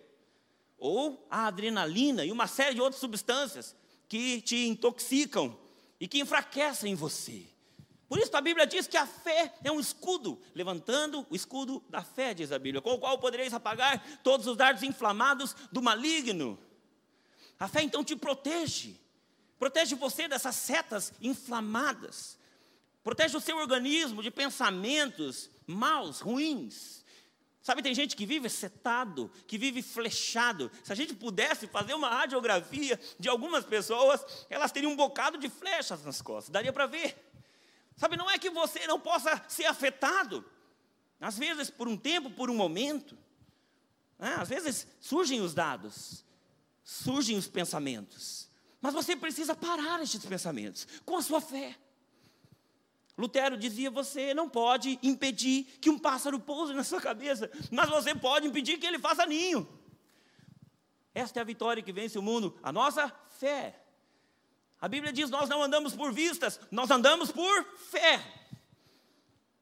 ou 0.75 1.23
a 1.29 1.45
adrenalina 1.45 2.25
e 2.25 2.31
uma 2.31 2.47
série 2.47 2.73
de 2.73 2.81
outras 2.81 2.99
substâncias 2.99 3.75
que 4.09 4.41
te 4.41 4.65
intoxicam 4.65 5.55
e 5.99 6.07
que 6.07 6.19
enfraquecem 6.19 6.95
você. 6.95 7.45
Por 8.09 8.17
isso 8.17 8.35
a 8.35 8.41
Bíblia 8.41 8.65
diz 8.65 8.87
que 8.87 8.97
a 8.97 9.05
fé 9.05 9.53
é 9.63 9.71
um 9.71 9.79
escudo, 9.79 10.41
levantando 10.55 11.27
o 11.29 11.35
escudo 11.35 11.83
da 11.89 12.01
fé, 12.01 12.33
diz 12.33 12.51
a 12.51 12.57
Bíblia, 12.57 12.81
com 12.81 12.93
o 12.95 12.97
qual 12.97 13.19
podereis 13.19 13.53
apagar 13.53 14.03
todos 14.23 14.47
os 14.47 14.57
dardos 14.57 14.81
inflamados 14.81 15.55
do 15.71 15.79
maligno. 15.79 16.57
A 17.59 17.67
fé 17.67 17.83
então 17.83 18.03
te 18.03 18.15
protege, 18.15 18.99
protege 19.59 19.93
você 19.93 20.27
dessas 20.27 20.55
setas 20.55 21.13
inflamadas, 21.21 22.35
protege 23.03 23.37
o 23.37 23.41
seu 23.41 23.57
organismo 23.57 24.23
de 24.23 24.31
pensamentos 24.31 25.51
maus, 25.67 26.19
ruins. 26.19 27.02
Sabe, 27.63 27.81
tem 27.81 27.95
gente 27.95 28.13
que 28.17 28.25
vive 28.25 28.49
setado, 28.49 29.31
que 29.47 29.57
vive 29.57 29.81
flechado. 29.81 30.69
Se 30.83 30.91
a 30.91 30.95
gente 30.95 31.15
pudesse 31.15 31.65
fazer 31.65 31.93
uma 31.93 32.09
radiografia 32.09 32.99
de 33.17 33.29
algumas 33.29 33.63
pessoas, 33.63 34.21
elas 34.49 34.69
teriam 34.69 34.91
um 34.91 34.97
bocado 34.97 35.37
de 35.37 35.49
flechas 35.49 36.03
nas 36.03 36.21
costas, 36.21 36.51
daria 36.51 36.73
para 36.73 36.87
ver. 36.87 37.15
Sabe, 37.95 38.17
não 38.17 38.29
é 38.29 38.37
que 38.37 38.49
você 38.49 38.85
não 38.85 38.99
possa 38.99 39.41
ser 39.47 39.63
afetado, 39.63 40.43
às 41.21 41.37
vezes 41.37 41.69
por 41.69 41.87
um 41.87 41.95
tempo, 41.95 42.29
por 42.29 42.49
um 42.49 42.55
momento, 42.55 43.17
né? 44.19 44.35
às 44.37 44.49
vezes 44.49 44.85
surgem 44.99 45.39
os 45.39 45.53
dados, 45.53 46.25
surgem 46.83 47.37
os 47.37 47.47
pensamentos, 47.47 48.49
mas 48.81 48.93
você 48.93 49.15
precisa 49.15 49.55
parar 49.55 50.01
estes 50.01 50.25
pensamentos 50.25 50.85
com 51.05 51.15
a 51.15 51.21
sua 51.21 51.39
fé. 51.39 51.77
Lutero 53.17 53.57
dizia: 53.57 53.91
você 53.91 54.33
não 54.33 54.49
pode 54.49 54.99
impedir 55.03 55.65
que 55.79 55.89
um 55.89 55.99
pássaro 55.99 56.39
pouse 56.39 56.73
na 56.73 56.83
sua 56.83 56.99
cabeça, 56.99 57.49
mas 57.71 57.89
você 57.89 58.15
pode 58.15 58.47
impedir 58.47 58.77
que 58.77 58.85
ele 58.85 58.99
faça 58.99 59.25
ninho. 59.25 59.67
Esta 61.13 61.39
é 61.39 61.41
a 61.41 61.45
vitória 61.45 61.83
que 61.83 61.91
vence 61.91 62.17
o 62.17 62.23
mundo, 62.23 62.57
a 62.63 62.71
nossa 62.71 63.13
fé. 63.39 63.79
A 64.81 64.87
Bíblia 64.87 65.13
diz: 65.13 65.29
nós 65.29 65.47
não 65.47 65.61
andamos 65.61 65.95
por 65.95 66.11
vistas, 66.11 66.59
nós 66.71 66.89
andamos 66.89 67.31
por 67.31 67.65
fé. 67.77 68.21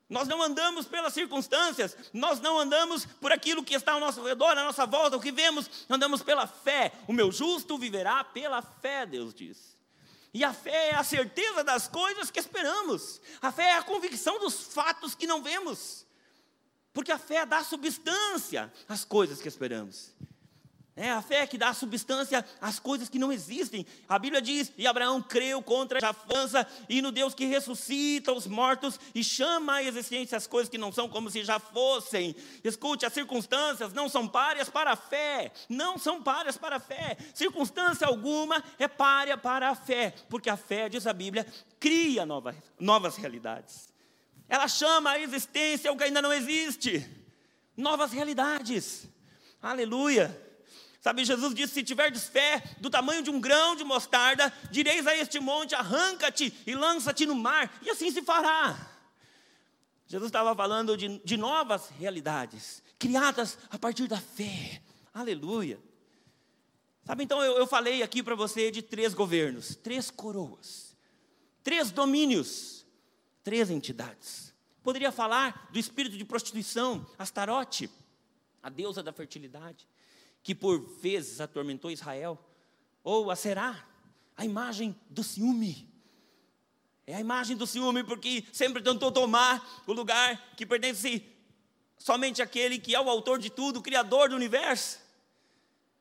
Nós 0.09 0.27
não 0.27 0.41
andamos 0.41 0.85
pelas 0.87 1.13
circunstâncias, 1.13 1.95
nós 2.11 2.41
não 2.41 2.59
andamos 2.59 3.05
por 3.05 3.31
aquilo 3.31 3.63
que 3.63 3.73
está 3.73 3.93
ao 3.93 3.99
nosso 3.99 4.21
redor, 4.21 4.57
à 4.57 4.65
nossa 4.65 4.85
volta, 4.85 5.15
o 5.15 5.21
que 5.21 5.31
vemos, 5.31 5.85
andamos 5.89 6.21
pela 6.21 6.45
fé. 6.45 6.91
O 7.07 7.13
meu 7.13 7.31
justo 7.31 7.77
viverá 7.77 8.21
pela 8.21 8.61
fé, 8.61 9.05
Deus 9.05 9.33
diz. 9.33 9.77
E 10.33 10.43
a 10.43 10.53
fé 10.53 10.91
é 10.91 10.95
a 10.95 11.03
certeza 11.03 11.63
das 11.63 11.87
coisas 11.87 12.31
que 12.31 12.39
esperamos, 12.39 13.21
a 13.41 13.51
fé 13.51 13.63
é 13.63 13.77
a 13.77 13.83
convicção 13.83 14.39
dos 14.39 14.61
fatos 14.61 15.13
que 15.13 15.27
não 15.27 15.43
vemos, 15.43 16.05
porque 16.93 17.11
a 17.11 17.17
fé 17.17 17.45
dá 17.45 17.63
substância 17.63 18.71
às 18.87 19.03
coisas 19.03 19.41
que 19.41 19.47
esperamos. 19.47 20.13
É 20.93 21.09
a 21.09 21.21
fé 21.21 21.47
que 21.47 21.57
dá 21.57 21.73
substância 21.73 22.45
às 22.59 22.77
coisas 22.77 23.07
que 23.07 23.17
não 23.17 23.31
existem. 23.31 23.85
A 24.09 24.19
Bíblia 24.19 24.41
diz: 24.41 24.73
e 24.77 24.85
Abraão 24.85 25.21
creu 25.21 25.61
contra 25.61 25.97
a 25.97 26.01
jafança 26.01 26.67
e 26.89 27.01
no 27.01 27.13
Deus 27.13 27.33
que 27.33 27.45
ressuscita 27.45 28.33
os 28.33 28.45
mortos 28.45 28.99
e 29.15 29.23
chama 29.23 29.75
à 29.75 29.83
existência 29.83 30.37
as 30.37 30.45
coisas 30.45 30.69
que 30.69 30.77
não 30.77 30.91
são 30.91 31.07
como 31.07 31.29
se 31.29 31.45
já 31.45 31.59
fossem. 31.59 32.35
Escute, 32.61 33.05
as 33.05 33.13
circunstâncias 33.13 33.93
não 33.93 34.09
são 34.09 34.27
páreas 34.27 34.69
para 34.69 34.91
a 34.91 34.95
fé, 34.97 35.53
não 35.69 35.97
são 35.97 36.21
páreas 36.21 36.57
para 36.57 36.75
a 36.75 36.79
fé. 36.79 37.17
Circunstância 37.33 38.05
alguma 38.05 38.61
é 38.77 38.87
párea 38.87 39.37
para 39.37 39.69
a 39.69 39.75
fé, 39.75 40.13
porque 40.29 40.49
a 40.49 40.57
fé, 40.57 40.89
diz 40.89 41.07
a 41.07 41.13
Bíblia, 41.13 41.47
cria 41.79 42.25
novas, 42.25 42.55
novas 42.77 43.15
realidades. 43.15 43.89
Ela 44.49 44.67
chama 44.67 45.11
à 45.11 45.19
existência 45.19 45.89
o 45.89 45.95
que 45.95 46.03
ainda 46.03 46.21
não 46.21 46.33
existe, 46.33 47.09
novas 47.77 48.11
realidades. 48.11 49.07
Aleluia. 49.61 50.50
Sabe, 51.01 51.25
Jesus 51.25 51.55
disse: 51.55 51.73
se 51.73 51.83
tiverdes 51.83 52.29
fé 52.29 52.63
do 52.79 52.87
tamanho 52.87 53.23
de 53.23 53.31
um 53.31 53.41
grão 53.41 53.75
de 53.75 53.83
mostarda, 53.83 54.53
direis 54.69 55.07
a 55.07 55.17
este 55.17 55.39
monte: 55.39 55.73
arranca-te 55.73 56.53
e 56.65 56.75
lança-te 56.75 57.25
no 57.25 57.33
mar, 57.33 57.75
e 57.81 57.89
assim 57.89 58.11
se 58.11 58.21
fará. 58.21 58.87
Jesus 60.05 60.27
estava 60.27 60.55
falando 60.55 60.95
de, 60.95 61.17
de 61.19 61.37
novas 61.37 61.89
realidades, 61.89 62.83
criadas 62.99 63.57
a 63.71 63.79
partir 63.79 64.07
da 64.07 64.19
fé. 64.19 64.79
Aleluia. 65.11 65.79
Sabe, 67.03 67.23
então 67.23 67.41
eu, 67.43 67.57
eu 67.57 67.65
falei 67.65 68.03
aqui 68.03 68.21
para 68.21 68.35
você 68.35 68.69
de 68.69 68.83
três 68.83 69.15
governos, 69.15 69.75
três 69.75 70.11
coroas, 70.11 70.95
três 71.63 71.89
domínios, 71.89 72.85
três 73.43 73.71
entidades. 73.71 74.53
Poderia 74.83 75.11
falar 75.11 75.67
do 75.71 75.79
espírito 75.79 76.15
de 76.15 76.25
prostituição, 76.25 77.07
Astarote, 77.17 77.89
a 78.61 78.69
deusa 78.69 79.01
da 79.01 79.11
fertilidade 79.11 79.90
que 80.43 80.55
por 80.55 80.79
vezes 80.99 81.39
atormentou 81.39 81.91
Israel, 81.91 82.37
ou 83.03 83.29
a 83.31 83.35
Será, 83.35 83.85
a 84.35 84.45
imagem 84.45 84.95
do 85.09 85.23
ciúme. 85.23 85.89
É 87.05 87.15
a 87.15 87.19
imagem 87.19 87.57
do 87.57 87.67
ciúme 87.67 88.03
porque 88.03 88.43
sempre 88.51 88.81
tentou 88.81 89.11
tomar 89.11 89.83
o 89.85 89.93
lugar 89.93 90.53
que 90.55 90.65
pertence 90.65 91.25
somente 91.97 92.41
àquele 92.41 92.79
que 92.79 92.95
é 92.95 93.01
o 93.01 93.09
autor 93.09 93.39
de 93.39 93.49
tudo, 93.49 93.79
o 93.79 93.83
criador 93.83 94.29
do 94.29 94.35
universo. 94.35 94.99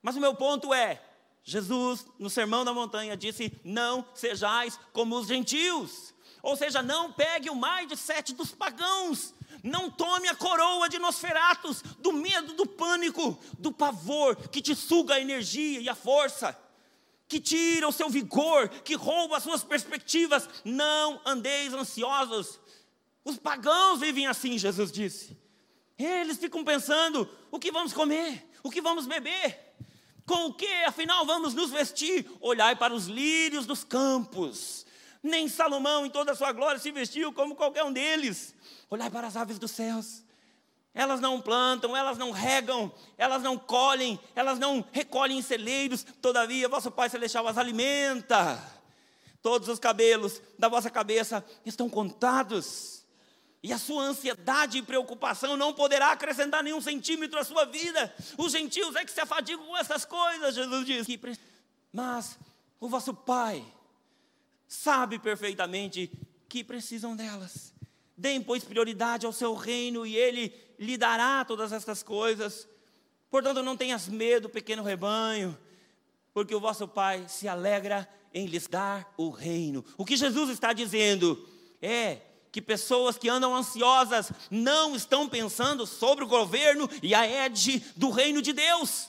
Mas 0.02 0.16
o 0.16 0.20
meu 0.20 0.34
ponto 0.34 0.72
é, 0.72 1.02
Jesus, 1.42 2.06
no 2.18 2.30
Sermão 2.30 2.64
da 2.64 2.72
Montanha, 2.72 3.16
disse: 3.16 3.52
Não 3.64 4.06
sejais 4.14 4.78
como 4.92 5.16
os 5.16 5.26
gentios. 5.26 6.14
Ou 6.42 6.56
seja, 6.56 6.82
não 6.82 7.12
pegue 7.12 7.50
o 7.50 7.54
mais 7.54 7.88
de 7.88 7.96
sete 7.96 8.32
dos 8.32 8.52
pagãos, 8.52 9.34
não 9.62 9.90
tome 9.90 10.28
a 10.28 10.34
coroa 10.34 10.88
de 10.88 10.98
Nosferatos, 10.98 11.82
do 11.98 12.12
medo, 12.12 12.54
do 12.54 12.66
pânico, 12.66 13.38
do 13.58 13.72
pavor 13.72 14.36
que 14.48 14.62
te 14.62 14.74
suga 14.74 15.14
a 15.14 15.20
energia 15.20 15.80
e 15.80 15.88
a 15.88 15.94
força, 15.94 16.58
que 17.28 17.38
tira 17.38 17.86
o 17.86 17.92
seu 17.92 18.08
vigor, 18.08 18.68
que 18.68 18.94
rouba 18.94 19.36
as 19.36 19.42
suas 19.42 19.62
perspectivas. 19.62 20.48
Não 20.64 21.20
andeis 21.24 21.72
ansiosos. 21.72 22.58
Os 23.24 23.36
pagãos 23.36 24.00
vivem 24.00 24.26
assim, 24.26 24.58
Jesus 24.58 24.90
disse. 24.90 25.38
Eles 25.98 26.38
ficam 26.38 26.64
pensando: 26.64 27.28
o 27.50 27.58
que 27.58 27.70
vamos 27.70 27.92
comer? 27.92 28.50
O 28.62 28.70
que 28.70 28.80
vamos 28.80 29.06
beber? 29.06 29.70
Com 30.26 30.46
o 30.46 30.54
que, 30.54 30.72
afinal, 30.84 31.26
vamos 31.26 31.54
nos 31.54 31.70
vestir? 31.70 32.30
Olhai 32.40 32.76
para 32.76 32.94
os 32.94 33.06
lírios 33.06 33.66
dos 33.66 33.84
campos. 33.84 34.86
Nem 35.22 35.48
Salomão, 35.48 36.06
em 36.06 36.10
toda 36.10 36.32
a 36.32 36.34
sua 36.34 36.52
glória, 36.52 36.80
se 36.80 36.90
vestiu 36.90 37.32
como 37.32 37.54
qualquer 37.54 37.84
um 37.84 37.92
deles. 37.92 38.54
Olhai 38.88 39.10
para 39.10 39.26
as 39.26 39.36
aves 39.36 39.58
dos 39.58 39.70
céus. 39.70 40.22
Elas 40.92 41.20
não 41.20 41.40
plantam, 41.40 41.96
elas 41.96 42.18
não 42.18 42.30
regam, 42.30 42.92
elas 43.16 43.42
não 43.42 43.56
colhem, 43.56 44.18
elas 44.34 44.58
não 44.58 44.84
recolhem 44.90 45.38
em 45.38 45.42
celeiros, 45.42 46.04
todavia 46.20 46.68
vosso 46.68 46.90
Pai 46.90 47.08
Celestial 47.08 47.46
as 47.46 47.58
alimenta. 47.58 48.60
Todos 49.40 49.68
os 49.68 49.78
cabelos 49.78 50.42
da 50.58 50.68
vossa 50.68 50.90
cabeça 50.90 51.44
estão 51.64 51.88
contados. 51.88 53.04
E 53.62 53.72
a 53.72 53.78
sua 53.78 54.02
ansiedade 54.02 54.78
e 54.78 54.82
preocupação 54.82 55.56
não 55.56 55.72
poderá 55.72 56.12
acrescentar 56.12 56.62
nenhum 56.62 56.80
centímetro 56.80 57.38
à 57.38 57.44
sua 57.44 57.66
vida. 57.66 58.12
Os 58.36 58.52
gentios 58.52 58.96
é 58.96 59.04
que 59.04 59.12
se 59.12 59.20
afadigam 59.20 59.66
com 59.66 59.76
essas 59.76 60.04
coisas, 60.04 60.54
Jesus 60.54 60.86
diz. 60.86 61.06
Mas 61.92 62.38
o 62.80 62.88
vosso 62.88 63.14
Pai 63.14 63.64
sabe 64.70 65.18
perfeitamente 65.18 66.12
que 66.48 66.62
precisam 66.62 67.16
delas. 67.16 67.74
Deem, 68.16 68.40
pois, 68.40 68.62
prioridade 68.62 69.26
ao 69.26 69.32
seu 69.32 69.52
reino 69.52 70.06
e 70.06 70.16
ele 70.16 70.54
lhe 70.78 70.96
dará 70.96 71.44
todas 71.44 71.72
estas 71.72 72.04
coisas. 72.04 72.68
Portanto, 73.28 73.64
não 73.64 73.76
tenhas 73.76 74.08
medo, 74.08 74.48
pequeno 74.48 74.84
rebanho, 74.84 75.58
porque 76.32 76.54
o 76.54 76.60
vosso 76.60 76.86
Pai 76.86 77.26
se 77.28 77.48
alegra 77.48 78.08
em 78.32 78.46
lhes 78.46 78.68
dar 78.68 79.12
o 79.16 79.28
reino. 79.28 79.84
O 79.98 80.04
que 80.04 80.16
Jesus 80.16 80.50
está 80.50 80.72
dizendo 80.72 81.48
é 81.82 82.18
que 82.52 82.62
pessoas 82.62 83.18
que 83.18 83.28
andam 83.28 83.54
ansiosas 83.54 84.30
não 84.50 84.94
estão 84.94 85.28
pensando 85.28 85.84
sobre 85.84 86.24
o 86.24 86.28
governo 86.28 86.88
e 87.02 87.12
a 87.12 87.26
ede 87.26 87.80
do 87.96 88.10
reino 88.10 88.40
de 88.40 88.52
Deus, 88.52 89.08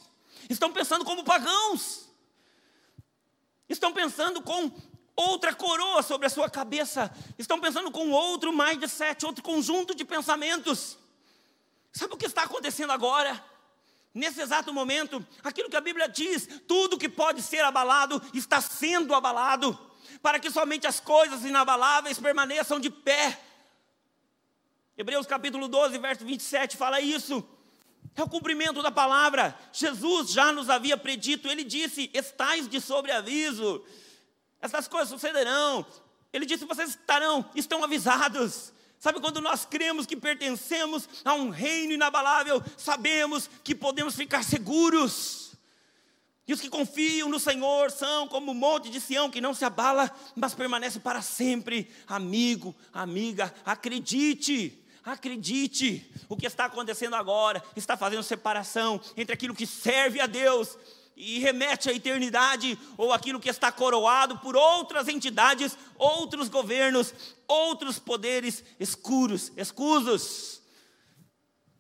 estão 0.50 0.74
pensando 0.74 1.06
como 1.06 1.24
pagãos, 1.24 2.10
estão 3.70 3.94
pensando 3.94 4.42
com 4.42 4.72
outra 5.30 5.54
coroa 5.54 6.02
sobre 6.02 6.28
a 6.28 6.30
sua 6.30 6.50
cabeça. 6.50 7.12
Estão 7.38 7.60
pensando 7.60 7.92
com 7.92 8.12
outro 8.12 8.52
mindset, 8.52 9.26
outro 9.26 9.44
conjunto 9.44 9.94
de 9.96 10.04
pensamentos. 10.04 10.98
Sabe 11.94 12.14
o 12.14 12.18
que 12.18 12.26
está 12.26 12.44
acontecendo 12.44 12.92
agora? 12.92 13.44
Nesse 14.14 14.42
exato 14.42 14.74
momento, 14.74 15.26
aquilo 15.44 15.70
que 15.70 15.76
a 15.76 15.82
Bíblia 15.82 16.08
diz, 16.08 16.48
tudo 16.68 16.98
que 16.98 17.08
pode 17.08 17.42
ser 17.42 17.62
abalado 17.62 18.22
está 18.34 18.60
sendo 18.60 19.16
abalado, 19.16 19.78
para 20.22 20.40
que 20.40 20.52
somente 20.52 20.86
as 20.86 21.00
coisas 21.00 21.46
inabaláveis 21.46 22.20
permaneçam 22.20 22.80
de 22.80 22.90
pé. 22.90 23.40
Hebreus 24.98 25.26
capítulo 25.26 25.68
12, 25.68 25.98
verso 25.98 26.26
27 26.26 26.76
fala 26.76 27.00
isso. 27.00 27.44
É 28.16 28.22
o 28.22 28.28
cumprimento 28.30 28.84
da 28.84 28.92
palavra. 28.92 29.58
Jesus 29.72 30.32
já 30.32 30.52
nos 30.52 30.70
havia 30.70 30.98
predito, 30.98 31.48
ele 31.48 31.64
disse: 31.64 32.12
Estais 32.14 32.68
de 32.68 32.82
sobreaviso. 32.82 33.84
Essas 34.62 34.88
coisas 34.88 35.10
sucederão. 35.10 35.86
Ele 36.32 36.46
disse: 36.46 36.66
vocês 36.66 36.92
estarão, 36.92 37.50
estão 37.56 37.84
avisados. 37.84 38.72
Sabe 39.00 39.20
quando 39.20 39.42
nós 39.42 39.66
cremos 39.66 40.06
que 40.06 40.16
pertencemos 40.16 41.10
a 41.26 41.34
um 41.34 41.50
reino 41.50 41.94
inabalável, 41.94 42.62
sabemos 42.78 43.50
que 43.64 43.74
podemos 43.74 44.16
ficar 44.16 44.44
seguros. 44.44 45.54
E 46.48 46.54
os 46.54 46.62
que 46.62 46.70
confiam 46.70 47.28
no 47.28 47.40
Senhor 47.40 47.90
são 47.90 48.28
como 48.28 48.52
o 48.52 48.56
monte 48.56 48.90
de 48.92 49.02
Sião 49.02 49.32
que 49.32 49.42
não 49.42 49.54
se 49.54 49.66
abala, 49.66 50.12
mas 50.36 50.54
permanece 50.54 51.00
para 51.00 51.22
sempre. 51.22 51.92
Amigo, 52.08 52.76
amiga, 52.94 53.54
acredite. 53.66 54.78
Acredite, 55.04 56.14
o 56.30 56.38
que 56.38 56.46
está 56.46 56.66
acontecendo 56.66 57.16
agora 57.16 57.64
está 57.76 57.98
fazendo 57.98 58.22
separação 58.22 59.02
entre 59.18 59.34
aquilo 59.34 59.56
que 59.56 59.66
serve 59.66 60.20
a 60.20 60.28
Deus 60.28 60.78
e 61.24 61.38
remete 61.38 61.88
à 61.88 61.94
eternidade, 61.94 62.78
ou 62.98 63.14
aquilo 63.14 63.40
que 63.40 63.50
está 63.50 63.72
coroado 63.72 64.40
por 64.40 64.56
outras 64.56 65.08
entidades, 65.08 65.78
outros 65.96 66.50
governos, 66.50 67.14
outros 67.48 68.00
poderes 68.00 68.64
escuros, 68.80 69.52
escusos. 69.56 70.64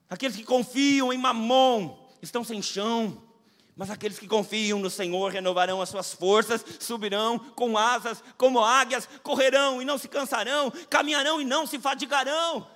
Aqueles 0.07 0.37
que 0.37 0.43
confiam 0.43 1.11
em 1.11 1.17
Mamon 1.17 1.97
estão 2.21 2.43
sem 2.43 2.61
chão. 2.61 3.19
Mas 3.75 3.89
aqueles 3.89 4.19
que 4.19 4.27
confiam 4.27 4.77
no 4.77 4.91
Senhor 4.91 5.31
renovarão 5.31 5.81
as 5.81 5.89
suas 5.89 6.13
forças, 6.13 6.63
subirão 6.79 7.39
com 7.39 7.75
asas 7.75 8.23
como 8.37 8.59
águias, 8.59 9.09
correrão 9.23 9.81
e 9.81 9.85
não 9.85 9.97
se 9.97 10.07
cansarão, 10.07 10.71
caminharão 10.87 11.41
e 11.41 11.45
não 11.45 11.65
se 11.65 11.79
fadigarão. 11.79 12.67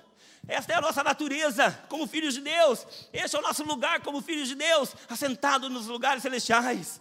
Esta 0.48 0.74
é 0.74 0.76
a 0.76 0.80
nossa 0.80 1.02
natureza 1.02 1.76
como 1.88 2.06
filhos 2.06 2.34
de 2.34 2.40
Deus. 2.40 2.86
Este 3.12 3.34
é 3.34 3.38
o 3.38 3.42
nosso 3.42 3.64
lugar 3.64 4.00
como 4.00 4.22
filhos 4.22 4.48
de 4.48 4.54
Deus, 4.54 4.94
assentado 5.08 5.68
nos 5.68 5.86
lugares 5.86 6.22
celestiais. 6.22 7.00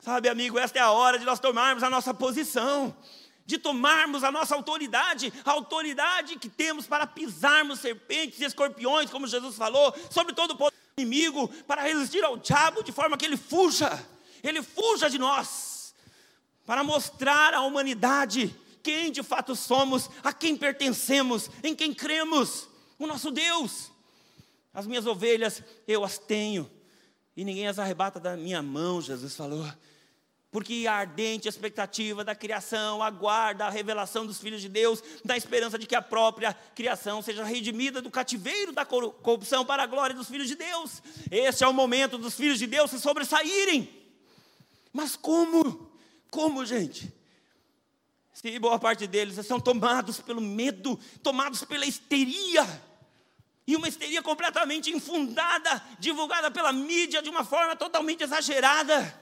Sabe, 0.00 0.28
amigo, 0.28 0.58
esta 0.58 0.78
é 0.78 0.82
a 0.82 0.90
hora 0.90 1.18
de 1.18 1.24
nós 1.24 1.38
tomarmos 1.38 1.82
a 1.82 1.90
nossa 1.90 2.12
posição, 2.12 2.96
de 3.44 3.56
tomarmos 3.56 4.24
a 4.24 4.32
nossa 4.32 4.54
autoridade, 4.54 5.32
a 5.44 5.52
autoridade 5.52 6.36
que 6.36 6.48
temos 6.48 6.86
para 6.86 7.06
pisarmos 7.06 7.78
serpentes 7.78 8.40
e 8.40 8.44
escorpiões, 8.44 9.10
como 9.10 9.26
Jesus 9.28 9.56
falou, 9.56 9.94
sobre 10.10 10.34
todo 10.34 10.52
o 10.52 10.56
poder 10.56 10.76
inimigo, 10.98 11.48
para 11.66 11.82
resistir 11.82 12.24
ao 12.24 12.36
diabo 12.36 12.82
de 12.82 12.90
forma 12.90 13.16
que 13.16 13.24
ele 13.24 13.36
fuja, 13.36 14.04
ele 14.42 14.62
fuja 14.62 15.08
de 15.08 15.18
nós, 15.18 15.94
para 16.64 16.82
mostrar 16.82 17.54
à 17.54 17.60
humanidade 17.62 18.54
quem 18.86 19.10
de 19.10 19.24
fato 19.24 19.56
somos, 19.56 20.08
a 20.22 20.32
quem 20.32 20.56
pertencemos, 20.56 21.50
em 21.64 21.74
quem 21.74 21.92
cremos, 21.92 22.68
o 23.00 23.04
nosso 23.04 23.32
Deus. 23.32 23.90
As 24.72 24.86
minhas 24.86 25.06
ovelhas 25.06 25.60
eu 25.88 26.04
as 26.04 26.18
tenho, 26.18 26.70
e 27.36 27.44
ninguém 27.44 27.66
as 27.66 27.80
arrebata 27.80 28.20
da 28.20 28.36
minha 28.36 28.62
mão, 28.62 29.02
Jesus 29.02 29.34
falou. 29.34 29.66
Porque 30.52 30.86
a 30.88 30.92
ardente 30.92 31.48
expectativa 31.48 32.22
da 32.22 32.32
criação 32.32 33.02
aguarda 33.02 33.66
a 33.66 33.70
revelação 33.70 34.24
dos 34.24 34.38
filhos 34.38 34.62
de 34.62 34.68
Deus, 34.68 35.02
da 35.24 35.36
esperança 35.36 35.76
de 35.76 35.86
que 35.86 35.96
a 35.96 36.00
própria 36.00 36.54
criação 36.54 37.20
seja 37.20 37.42
redimida 37.42 38.00
do 38.00 38.08
cativeiro 38.08 38.70
da 38.70 38.86
corrupção 38.86 39.66
para 39.66 39.82
a 39.82 39.86
glória 39.86 40.14
dos 40.14 40.28
filhos 40.28 40.46
de 40.46 40.54
Deus. 40.54 41.02
Este 41.28 41.64
é 41.64 41.66
o 41.68 41.74
momento 41.74 42.18
dos 42.18 42.34
filhos 42.34 42.60
de 42.60 42.68
Deus 42.68 42.92
se 42.92 43.00
sobressaírem. 43.00 43.92
Mas 44.92 45.16
como? 45.16 45.90
Como, 46.30 46.64
gente? 46.64 47.15
Se 48.36 48.58
boa 48.58 48.78
parte 48.78 49.06
deles 49.06 49.46
são 49.46 49.58
tomados 49.58 50.20
pelo 50.20 50.42
medo, 50.42 51.00
tomados 51.22 51.64
pela 51.64 51.86
histeria, 51.86 52.66
e 53.66 53.74
uma 53.74 53.88
histeria 53.88 54.22
completamente 54.22 54.90
infundada, 54.90 55.82
divulgada 55.98 56.50
pela 56.50 56.70
mídia 56.70 57.22
de 57.22 57.30
uma 57.30 57.46
forma 57.46 57.74
totalmente 57.74 58.22
exagerada, 58.22 59.18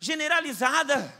generalizada. 0.00 1.14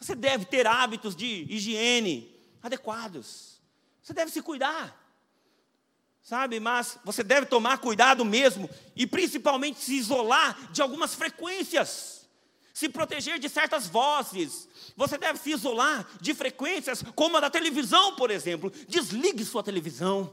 Você 0.00 0.14
deve 0.14 0.44
ter 0.44 0.68
hábitos 0.68 1.16
de 1.16 1.44
higiene 1.50 2.32
adequados. 2.62 3.60
Você 4.00 4.12
deve 4.12 4.30
se 4.30 4.40
cuidar. 4.40 4.96
Sabe, 6.22 6.60
mas 6.60 6.96
você 7.04 7.24
deve 7.24 7.46
tomar 7.46 7.78
cuidado 7.78 8.24
mesmo 8.24 8.70
e 8.94 9.04
principalmente 9.04 9.80
se 9.80 9.96
isolar 9.96 10.70
de 10.70 10.80
algumas 10.80 11.16
frequências. 11.16 12.17
Se 12.78 12.88
proteger 12.88 13.40
de 13.40 13.48
certas 13.48 13.88
vozes, 13.88 14.68
você 14.96 15.18
deve 15.18 15.36
se 15.40 15.50
isolar 15.50 16.08
de 16.20 16.32
frequências 16.32 17.02
como 17.16 17.36
a 17.36 17.40
da 17.40 17.50
televisão, 17.50 18.14
por 18.14 18.30
exemplo. 18.30 18.70
Desligue 18.86 19.44
sua 19.44 19.64
televisão. 19.64 20.32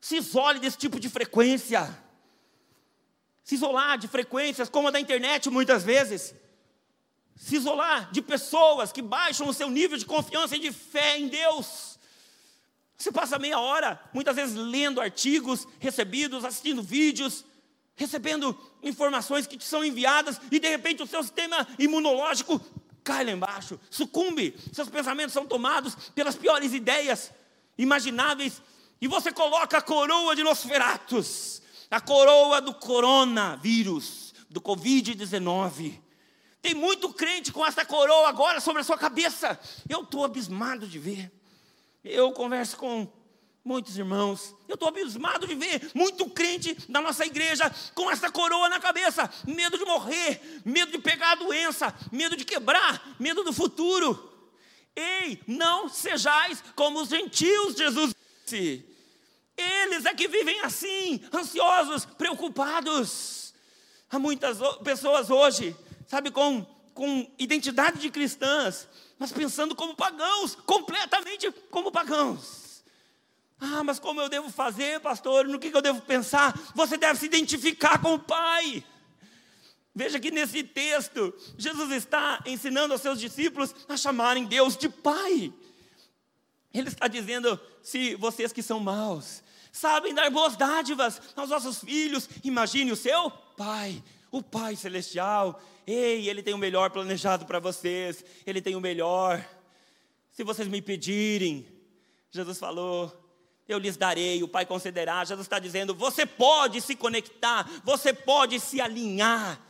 Se 0.00 0.16
isole 0.16 0.60
desse 0.60 0.78
tipo 0.78 0.98
de 0.98 1.10
frequência. 1.10 1.94
Se 3.44 3.56
isolar 3.56 3.98
de 3.98 4.08
frequências 4.08 4.70
como 4.70 4.88
a 4.88 4.90
da 4.90 4.98
internet, 4.98 5.50
muitas 5.50 5.84
vezes. 5.84 6.34
Se 7.36 7.56
isolar 7.56 8.10
de 8.10 8.22
pessoas 8.22 8.90
que 8.90 9.02
baixam 9.02 9.46
o 9.46 9.52
seu 9.52 9.68
nível 9.68 9.98
de 9.98 10.06
confiança 10.06 10.56
e 10.56 10.58
de 10.58 10.72
fé 10.72 11.18
em 11.18 11.28
Deus. 11.28 11.98
Você 12.96 13.12
passa 13.12 13.38
meia 13.38 13.60
hora, 13.60 14.00
muitas 14.14 14.36
vezes, 14.36 14.54
lendo 14.54 15.02
artigos 15.02 15.68
recebidos, 15.78 16.46
assistindo 16.46 16.82
vídeos, 16.82 17.44
recebendo 18.02 18.58
informações 18.82 19.46
que 19.46 19.56
te 19.56 19.64
são 19.64 19.84
enviadas, 19.84 20.40
e 20.50 20.58
de 20.58 20.68
repente 20.68 21.02
o 21.02 21.06
seu 21.06 21.22
sistema 21.22 21.66
imunológico 21.78 22.60
cai 23.04 23.24
lá 23.24 23.30
embaixo, 23.30 23.78
sucumbe, 23.90 24.56
seus 24.72 24.88
pensamentos 24.88 25.32
são 25.32 25.46
tomados 25.46 25.94
pelas 26.14 26.36
piores 26.36 26.72
ideias 26.72 27.32
imagináveis, 27.78 28.60
e 29.00 29.08
você 29.08 29.32
coloca 29.32 29.78
a 29.78 29.82
coroa 29.82 30.34
de 30.34 30.42
Nosferatus, 30.42 31.62
a 31.90 32.00
coroa 32.00 32.60
do 32.60 32.74
coronavírus, 32.74 34.34
do 34.50 34.60
Covid-19. 34.60 36.00
Tem 36.60 36.74
muito 36.74 37.12
crente 37.12 37.52
com 37.52 37.64
essa 37.64 37.84
coroa 37.84 38.28
agora 38.28 38.60
sobre 38.60 38.82
a 38.82 38.84
sua 38.84 38.96
cabeça. 38.96 39.58
Eu 39.88 40.02
estou 40.02 40.24
abismado 40.24 40.86
de 40.86 40.98
ver. 40.98 41.32
Eu 42.04 42.32
converso 42.32 42.76
com 42.76 43.08
Muitos 43.64 43.96
irmãos, 43.96 44.56
eu 44.68 44.74
estou 44.74 44.88
abismado 44.88 45.46
de 45.46 45.54
ver 45.54 45.92
muito 45.94 46.28
crente 46.28 46.74
da 46.88 47.00
nossa 47.00 47.24
igreja 47.24 47.72
com 47.94 48.10
essa 48.10 48.28
coroa 48.28 48.68
na 48.68 48.80
cabeça, 48.80 49.30
medo 49.46 49.78
de 49.78 49.84
morrer, 49.84 50.60
medo 50.64 50.90
de 50.90 50.98
pegar 50.98 51.32
a 51.32 51.36
doença, 51.36 51.94
medo 52.10 52.36
de 52.36 52.44
quebrar, 52.44 53.14
medo 53.20 53.44
do 53.44 53.52
futuro. 53.52 54.30
Ei, 54.96 55.40
não 55.46 55.88
sejais 55.88 56.62
como 56.74 57.00
os 57.00 57.08
gentios, 57.08 57.76
Jesus 57.76 58.12
disse. 58.44 58.84
Eles 59.56 60.06
é 60.06 60.14
que 60.14 60.26
vivem 60.26 60.58
assim, 60.60 61.20
ansiosos, 61.32 62.04
preocupados. 62.04 63.54
Há 64.10 64.18
muitas 64.18 64.58
pessoas 64.82 65.30
hoje, 65.30 65.76
sabe, 66.08 66.32
com, 66.32 66.66
com 66.94 67.30
identidade 67.38 68.00
de 68.00 68.10
cristãs, 68.10 68.88
mas 69.20 69.30
pensando 69.30 69.76
como 69.76 69.94
pagãos, 69.94 70.56
completamente 70.66 71.48
como 71.70 71.92
pagãos. 71.92 72.61
Ah, 73.64 73.84
mas 73.84 74.00
como 74.00 74.20
eu 74.20 74.28
devo 74.28 74.50
fazer, 74.50 74.98
pastor? 74.98 75.46
No 75.46 75.56
que 75.56 75.68
eu 75.72 75.80
devo 75.80 76.00
pensar? 76.02 76.52
Você 76.74 76.96
deve 76.96 77.20
se 77.20 77.26
identificar 77.26 78.02
com 78.02 78.14
o 78.14 78.18
Pai. 78.18 78.84
Veja 79.94 80.18
que 80.18 80.32
nesse 80.32 80.64
texto, 80.64 81.32
Jesus 81.56 81.92
está 81.92 82.42
ensinando 82.44 82.92
aos 82.92 83.02
seus 83.02 83.20
discípulos 83.20 83.72
a 83.88 83.96
chamarem 83.96 84.46
Deus 84.46 84.76
de 84.76 84.88
Pai. 84.88 85.52
Ele 86.74 86.88
está 86.88 87.06
dizendo: 87.06 87.60
se 87.84 88.16
vocês 88.16 88.52
que 88.52 88.64
são 88.64 88.80
maus 88.80 89.44
sabem 89.70 90.12
dar 90.12 90.28
boas 90.28 90.56
dádivas 90.56 91.22
aos 91.36 91.50
vossos 91.50 91.78
filhos, 91.78 92.28
imagine 92.42 92.90
o 92.90 92.96
seu 92.96 93.30
Pai, 93.30 94.02
o 94.32 94.42
Pai 94.42 94.74
Celestial. 94.74 95.62
Ei, 95.86 96.28
Ele 96.28 96.42
tem 96.42 96.52
o 96.52 96.58
melhor 96.58 96.90
planejado 96.90 97.46
para 97.46 97.60
vocês, 97.60 98.24
Ele 98.44 98.60
tem 98.60 98.74
o 98.74 98.80
melhor. 98.80 99.44
Se 100.32 100.42
vocês 100.42 100.66
me 100.66 100.82
pedirem, 100.82 101.64
Jesus 102.32 102.58
falou, 102.58 103.21
eu 103.68 103.78
lhes 103.78 103.96
darei, 103.96 104.42
o 104.42 104.48
Pai 104.48 104.66
concederá. 104.66 105.24
Jesus 105.24 105.46
está 105.46 105.58
dizendo: 105.58 105.94
você 105.94 106.26
pode 106.26 106.80
se 106.80 106.94
conectar, 106.94 107.68
você 107.84 108.12
pode 108.12 108.58
se 108.60 108.80
alinhar 108.80 109.60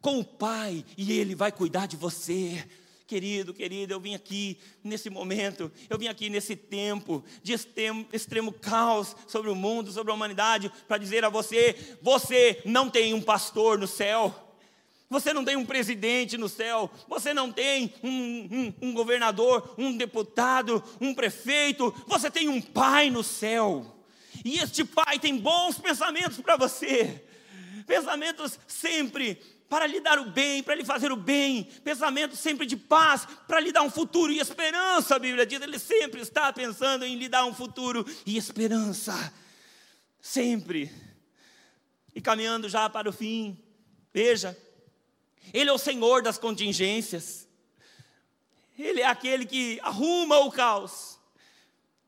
com 0.00 0.18
o 0.18 0.24
Pai 0.24 0.84
e 0.96 1.12
Ele 1.12 1.34
vai 1.34 1.52
cuidar 1.52 1.86
de 1.86 1.96
você. 1.96 2.66
Querido, 3.06 3.54
querido, 3.54 3.94
eu 3.94 4.00
vim 4.00 4.14
aqui 4.14 4.58
nesse 4.84 5.08
momento, 5.08 5.72
eu 5.88 5.96
vim 5.96 6.08
aqui 6.08 6.28
nesse 6.28 6.54
tempo 6.54 7.24
de 7.42 7.54
extremo, 7.54 8.06
extremo 8.12 8.52
caos 8.52 9.16
sobre 9.26 9.50
o 9.50 9.54
mundo, 9.54 9.90
sobre 9.90 10.12
a 10.12 10.14
humanidade, 10.14 10.70
para 10.86 10.98
dizer 10.98 11.24
a 11.24 11.30
você: 11.30 11.96
você 12.02 12.60
não 12.66 12.90
tem 12.90 13.14
um 13.14 13.22
pastor 13.22 13.78
no 13.78 13.86
céu. 13.86 14.47
Você 15.10 15.32
não 15.32 15.44
tem 15.44 15.56
um 15.56 15.64
presidente 15.64 16.36
no 16.36 16.48
céu, 16.48 16.90
você 17.08 17.32
não 17.32 17.50
tem 17.50 17.94
um, 18.02 18.10
um, 18.10 18.74
um, 18.88 18.92
governador, 18.92 19.74
um 19.78 19.96
deputado, 19.96 20.84
um 21.00 21.14
prefeito, 21.14 21.94
você 22.06 22.30
tem 22.30 22.48
um 22.48 22.60
pai 22.60 23.08
no 23.08 23.24
céu. 23.24 24.04
E 24.44 24.58
este 24.58 24.84
pai 24.84 25.18
tem 25.18 25.38
bons 25.38 25.78
pensamentos 25.78 26.38
para 26.40 26.56
você, 26.56 27.24
pensamentos 27.86 28.58
sempre 28.66 29.40
para 29.66 29.86
lhe 29.86 30.00
dar 30.00 30.18
o 30.18 30.30
bem, 30.30 30.62
para 30.62 30.74
lhe 30.74 30.84
fazer 30.84 31.10
o 31.10 31.16
bem, 31.16 31.64
pensamentos 31.84 32.38
sempre 32.38 32.66
de 32.66 32.76
paz, 32.76 33.26
para 33.46 33.60
lhe 33.60 33.72
dar 33.72 33.82
um 33.82 33.90
futuro 33.90 34.32
e 34.32 34.38
esperança. 34.38 35.16
A 35.16 35.18
Bíblia 35.18 35.46
diz, 35.46 35.60
ele 35.60 35.78
sempre 35.78 36.20
está 36.20 36.52
pensando 36.52 37.04
em 37.04 37.16
lhe 37.16 37.28
dar 37.28 37.44
um 37.44 37.54
futuro 37.54 38.06
e 38.26 38.36
esperança, 38.36 39.32
sempre. 40.20 40.90
E 42.14 42.20
caminhando 42.20 42.68
já 42.68 42.88
para 42.88 43.08
o 43.08 43.12
fim, 43.12 43.58
veja, 44.12 44.56
ele 45.52 45.70
é 45.70 45.72
o 45.72 45.78
Senhor 45.78 46.22
das 46.22 46.38
contingências. 46.38 47.48
Ele 48.78 49.00
é 49.00 49.06
aquele 49.06 49.44
que 49.44 49.80
arruma 49.82 50.38
o 50.38 50.52
caos. 50.52 51.18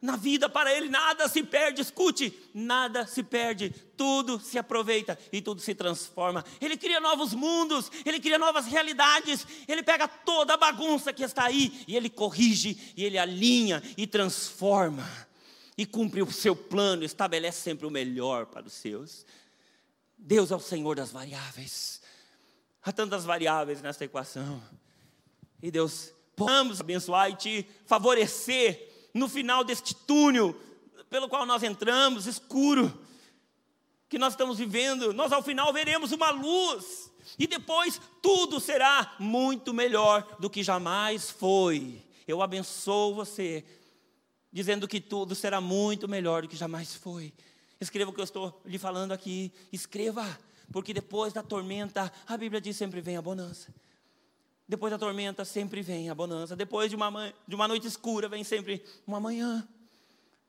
Na 0.00 0.16
vida, 0.16 0.48
para 0.48 0.74
Ele, 0.74 0.88
nada 0.88 1.28
se 1.28 1.42
perde, 1.42 1.82
escute, 1.82 2.32
nada 2.54 3.06
se 3.06 3.22
perde, 3.22 3.68
tudo 3.98 4.40
se 4.40 4.58
aproveita 4.58 5.18
e 5.30 5.42
tudo 5.42 5.60
se 5.60 5.74
transforma. 5.74 6.42
Ele 6.58 6.74
cria 6.74 7.00
novos 7.00 7.34
mundos, 7.34 7.90
Ele 8.06 8.18
cria 8.18 8.38
novas 8.38 8.64
realidades, 8.64 9.46
Ele 9.68 9.82
pega 9.82 10.08
toda 10.08 10.54
a 10.54 10.56
bagunça 10.56 11.12
que 11.12 11.22
está 11.22 11.44
aí 11.44 11.84
e 11.86 11.96
Ele 11.96 12.08
corrige, 12.08 12.94
e 12.96 13.04
Ele 13.04 13.18
alinha 13.18 13.82
e 13.94 14.06
transforma, 14.06 15.06
e 15.76 15.84
cumpre 15.84 16.22
o 16.22 16.32
seu 16.32 16.56
plano, 16.56 17.04
estabelece 17.04 17.60
sempre 17.60 17.86
o 17.86 17.90
melhor 17.90 18.46
para 18.46 18.66
os 18.66 18.72
seus. 18.72 19.26
Deus 20.16 20.50
é 20.50 20.56
o 20.56 20.60
Senhor 20.60 20.96
das 20.96 21.12
variáveis. 21.12 21.99
Há 22.82 22.92
tantas 22.92 23.24
variáveis 23.24 23.82
nessa 23.82 24.04
equação. 24.04 24.62
E 25.62 25.70
Deus, 25.70 26.12
vamos 26.36 26.80
abençoar 26.80 27.30
e 27.30 27.36
te 27.36 27.66
favorecer 27.84 28.88
no 29.12 29.28
final 29.28 29.62
deste 29.62 29.94
túnel 29.94 30.58
pelo 31.10 31.28
qual 31.28 31.44
nós 31.44 31.62
entramos, 31.62 32.26
escuro. 32.26 32.96
que 34.10 34.18
nós 34.18 34.32
estamos 34.32 34.58
vivendo, 34.58 35.12
nós 35.12 35.30
ao 35.32 35.40
final 35.40 35.72
veremos 35.72 36.10
uma 36.10 36.32
luz, 36.32 37.12
e 37.38 37.46
depois 37.46 38.00
tudo 38.20 38.58
será 38.58 39.14
muito 39.20 39.72
melhor 39.72 40.36
do 40.40 40.50
que 40.50 40.64
jamais 40.64 41.30
foi. 41.30 42.02
Eu 42.26 42.42
abençoo 42.42 43.14
você, 43.14 43.64
dizendo 44.52 44.88
que 44.88 45.00
tudo 45.00 45.36
será 45.36 45.60
muito 45.60 46.08
melhor 46.08 46.42
do 46.42 46.48
que 46.48 46.56
jamais 46.56 46.92
foi. 46.92 47.32
Escreva 47.80 48.10
o 48.10 48.12
que 48.12 48.20
eu 48.20 48.24
estou 48.24 48.60
lhe 48.64 48.78
falando 48.78 49.12
aqui, 49.12 49.52
escreva, 49.72 50.26
porque 50.72 50.94
depois 50.94 51.32
da 51.32 51.42
tormenta, 51.42 52.12
a 52.26 52.36
Bíblia 52.36 52.60
diz 52.60 52.76
sempre 52.76 53.00
vem 53.00 53.16
a 53.16 53.22
bonança. 53.22 53.74
Depois 54.68 54.92
da 54.92 54.98
tormenta 54.98 55.44
sempre 55.44 55.82
vem 55.82 56.08
a 56.08 56.14
bonança. 56.14 56.54
Depois 56.54 56.88
de 56.88 56.96
uma, 56.96 57.34
de 57.46 57.54
uma 57.54 57.66
noite 57.66 57.88
escura 57.88 58.28
vem 58.28 58.44
sempre 58.44 58.84
uma 59.06 59.18
manhã. 59.18 59.66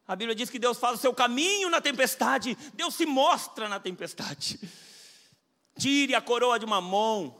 A 0.07 0.15
Bíblia 0.15 0.35
diz 0.35 0.49
que 0.49 0.59
Deus 0.59 0.77
faz 0.77 0.99
o 0.99 1.01
seu 1.01 1.13
caminho 1.13 1.69
na 1.69 1.81
tempestade, 1.81 2.57
Deus 2.73 2.95
se 2.95 3.05
mostra 3.05 3.67
na 3.67 3.79
tempestade. 3.79 4.59
Tire 5.77 6.13
a 6.13 6.21
coroa 6.21 6.59
de 6.59 6.65
mamão. 6.65 7.39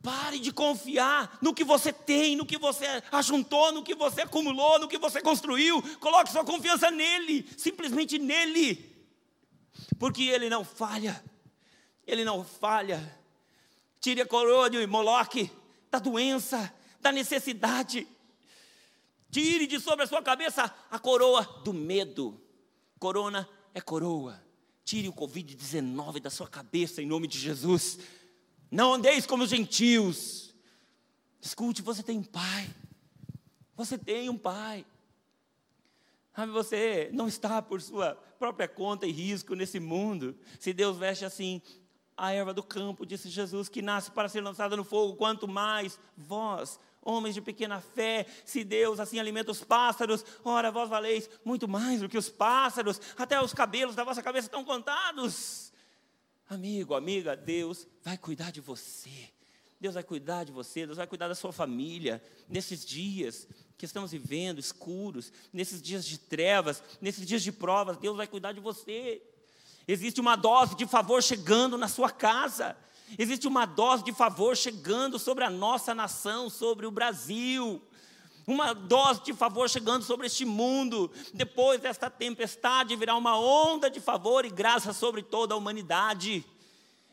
Pare 0.00 0.38
de 0.38 0.52
confiar 0.52 1.36
no 1.42 1.52
que 1.52 1.64
você 1.64 1.92
tem, 1.92 2.36
no 2.36 2.46
que 2.46 2.56
você 2.56 2.86
ajuntou, 3.10 3.72
no 3.72 3.82
que 3.82 3.94
você 3.94 4.22
acumulou, 4.22 4.78
no 4.78 4.88
que 4.88 4.96
você 4.96 5.20
construiu. 5.20 5.82
Coloque 5.98 6.30
sua 6.30 6.44
confiança 6.44 6.90
nele, 6.90 7.46
simplesmente 7.58 8.16
nele. 8.16 8.96
Porque 9.98 10.22
ele 10.22 10.48
não 10.48 10.64
falha. 10.64 11.22
Ele 12.08 12.24
não 12.24 12.42
falha. 12.42 13.16
Tire 14.00 14.22
a 14.22 14.26
coroa 14.26 14.70
de 14.70 14.84
Moloque, 14.86 15.52
da 15.90 15.98
doença, 15.98 16.74
da 17.00 17.12
necessidade. 17.12 18.08
Tire 19.30 19.66
de 19.66 19.78
sobre 19.78 20.04
a 20.04 20.08
sua 20.08 20.22
cabeça 20.22 20.74
a 20.90 20.98
coroa 20.98 21.44
do 21.62 21.74
medo. 21.74 22.40
Corona 22.98 23.46
é 23.74 23.80
coroa. 23.80 24.42
Tire 24.84 25.06
o 25.06 25.12
Covid-19 25.12 26.18
da 26.18 26.30
sua 26.30 26.48
cabeça 26.48 27.02
em 27.02 27.06
nome 27.06 27.26
de 27.26 27.38
Jesus. 27.38 27.98
Não 28.70 28.94
andeis 28.94 29.26
como 29.26 29.44
os 29.44 29.50
gentios. 29.50 30.54
Escute, 31.42 31.82
você 31.82 32.02
tem 32.02 32.16
um 32.16 32.24
pai. 32.24 32.74
Você 33.76 33.98
tem 33.98 34.30
um 34.30 34.38
pai. 34.38 34.86
Sabe, 36.34 36.52
você 36.52 37.10
não 37.12 37.28
está 37.28 37.60
por 37.60 37.82
sua 37.82 38.14
própria 38.38 38.66
conta 38.66 39.06
e 39.06 39.12
risco 39.12 39.54
nesse 39.54 39.78
mundo. 39.78 40.34
Se 40.58 40.72
Deus 40.72 40.96
veste 40.96 41.26
assim 41.26 41.60
a 42.18 42.32
erva 42.32 42.52
do 42.52 42.62
campo, 42.62 43.06
disse 43.06 43.30
Jesus, 43.30 43.68
que 43.68 43.80
nasce 43.80 44.10
para 44.10 44.28
ser 44.28 44.40
lançada 44.40 44.76
no 44.76 44.84
fogo, 44.84 45.16
quanto 45.16 45.46
mais 45.46 45.98
vós, 46.16 46.78
homens 47.00 47.34
de 47.34 47.40
pequena 47.40 47.80
fé, 47.80 48.26
se 48.44 48.64
Deus 48.64 48.98
assim 48.98 49.18
alimenta 49.20 49.52
os 49.52 49.62
pássaros, 49.62 50.24
ora 50.44 50.70
vós 50.70 50.90
valeis 50.90 51.30
muito 51.44 51.68
mais 51.68 52.00
do 52.00 52.08
que 52.08 52.18
os 52.18 52.28
pássaros, 52.28 53.00
até 53.16 53.40
os 53.40 53.54
cabelos 53.54 53.94
da 53.94 54.04
vossa 54.04 54.22
cabeça 54.22 54.48
estão 54.48 54.64
contados. 54.64 55.72
Amigo, 56.50 56.94
amiga, 56.94 57.36
Deus 57.36 57.86
vai 58.02 58.18
cuidar 58.18 58.50
de 58.50 58.60
você. 58.60 59.30
Deus 59.80 59.94
vai 59.94 60.02
cuidar 60.02 60.44
de 60.44 60.50
você, 60.50 60.84
Deus 60.86 60.96
vai 60.96 61.06
cuidar 61.06 61.28
da 61.28 61.34
sua 61.36 61.52
família 61.52 62.20
nesses 62.48 62.84
dias 62.84 63.46
que 63.76 63.84
estamos 63.84 64.10
vivendo, 64.10 64.58
escuros, 64.58 65.32
nesses 65.52 65.80
dias 65.80 66.04
de 66.04 66.18
trevas, 66.18 66.82
nesses 67.00 67.24
dias 67.24 67.44
de 67.44 67.52
provas, 67.52 67.96
Deus 67.96 68.16
vai 68.16 68.26
cuidar 68.26 68.50
de 68.50 68.58
você. 68.58 69.22
Existe 69.88 70.20
uma 70.20 70.36
dose 70.36 70.76
de 70.76 70.86
favor 70.86 71.22
chegando 71.22 71.78
na 71.78 71.88
sua 71.88 72.10
casa. 72.10 72.76
Existe 73.18 73.48
uma 73.48 73.64
dose 73.64 74.04
de 74.04 74.12
favor 74.12 74.54
chegando 74.54 75.18
sobre 75.18 75.44
a 75.44 75.48
nossa 75.48 75.94
nação, 75.94 76.50
sobre 76.50 76.84
o 76.84 76.90
Brasil. 76.90 77.80
Uma 78.46 78.74
dose 78.74 79.22
de 79.24 79.32
favor 79.32 79.68
chegando 79.68 80.04
sobre 80.04 80.26
este 80.26 80.44
mundo. 80.44 81.10
Depois 81.32 81.80
desta 81.80 82.10
tempestade 82.10 82.96
virá 82.96 83.16
uma 83.16 83.38
onda 83.38 83.88
de 83.88 83.98
favor 83.98 84.44
e 84.44 84.50
graça 84.50 84.92
sobre 84.92 85.22
toda 85.22 85.54
a 85.54 85.56
humanidade. 85.56 86.44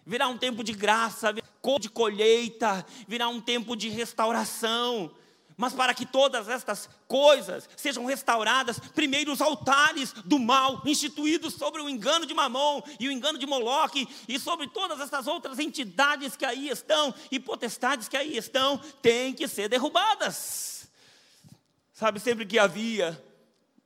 Virá 0.06 0.28
um 0.28 0.38
tempo 0.38 0.62
de 0.62 0.74
graça, 0.74 1.32
de 1.32 1.90
colheita, 1.90 2.86
virá 3.08 3.30
um 3.30 3.40
tempo 3.40 3.74
de 3.78 3.88
restauração. 3.88 5.10
Mas 5.58 5.74
para 5.74 5.94
que 5.94 6.06
todas 6.06 6.50
estas 6.50 6.90
coisas 7.08 7.70
sejam 7.78 8.06
restauradas, 8.06 8.78
primeiro 8.94 9.32
os 9.32 9.42
altares 9.42 10.12
do 10.12 10.38
mal 10.38 10.82
instituídos 10.86 11.54
sobre 11.54 11.82
o 11.82 11.90
engano 11.90 12.26
de 12.26 12.34
Mamon 12.34 12.82
e 13.00 13.08
o 13.08 13.12
engano 13.12 13.38
de 13.38 13.46
Moloque 13.46 14.08
e 14.28 14.38
sobre 14.38 14.68
todas 14.68 15.00
essas 15.00 15.28
outras 15.28 15.58
entidades 15.58 16.36
que 16.36 16.44
aí 16.44 16.68
estão 16.68 17.14
e 17.32 17.40
potestades 17.40 18.10
que 18.10 18.18
aí 18.18 18.36
estão, 18.36 18.78
têm 19.02 19.34
que 19.34 19.48
ser 19.48 19.70
derrubadas. 19.70 20.90
Sabe, 21.94 22.20
sempre 22.20 22.46
que 22.46 22.60
havia 22.60 23.24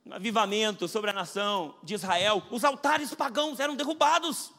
um 0.04 0.14
avivamento 0.14 0.88
sobre 0.88 1.10
a 1.10 1.14
nação 1.14 1.76
de 1.84 1.94
Israel, 1.94 2.42
os 2.50 2.64
altares 2.64 3.14
pagãos 3.14 3.60
eram 3.60 3.76
derrubados. 3.76 4.50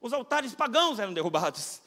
Os 0.00 0.14
altares 0.14 0.54
pagãos 0.54 0.98
eram 0.98 1.12
derrubados. 1.12 1.82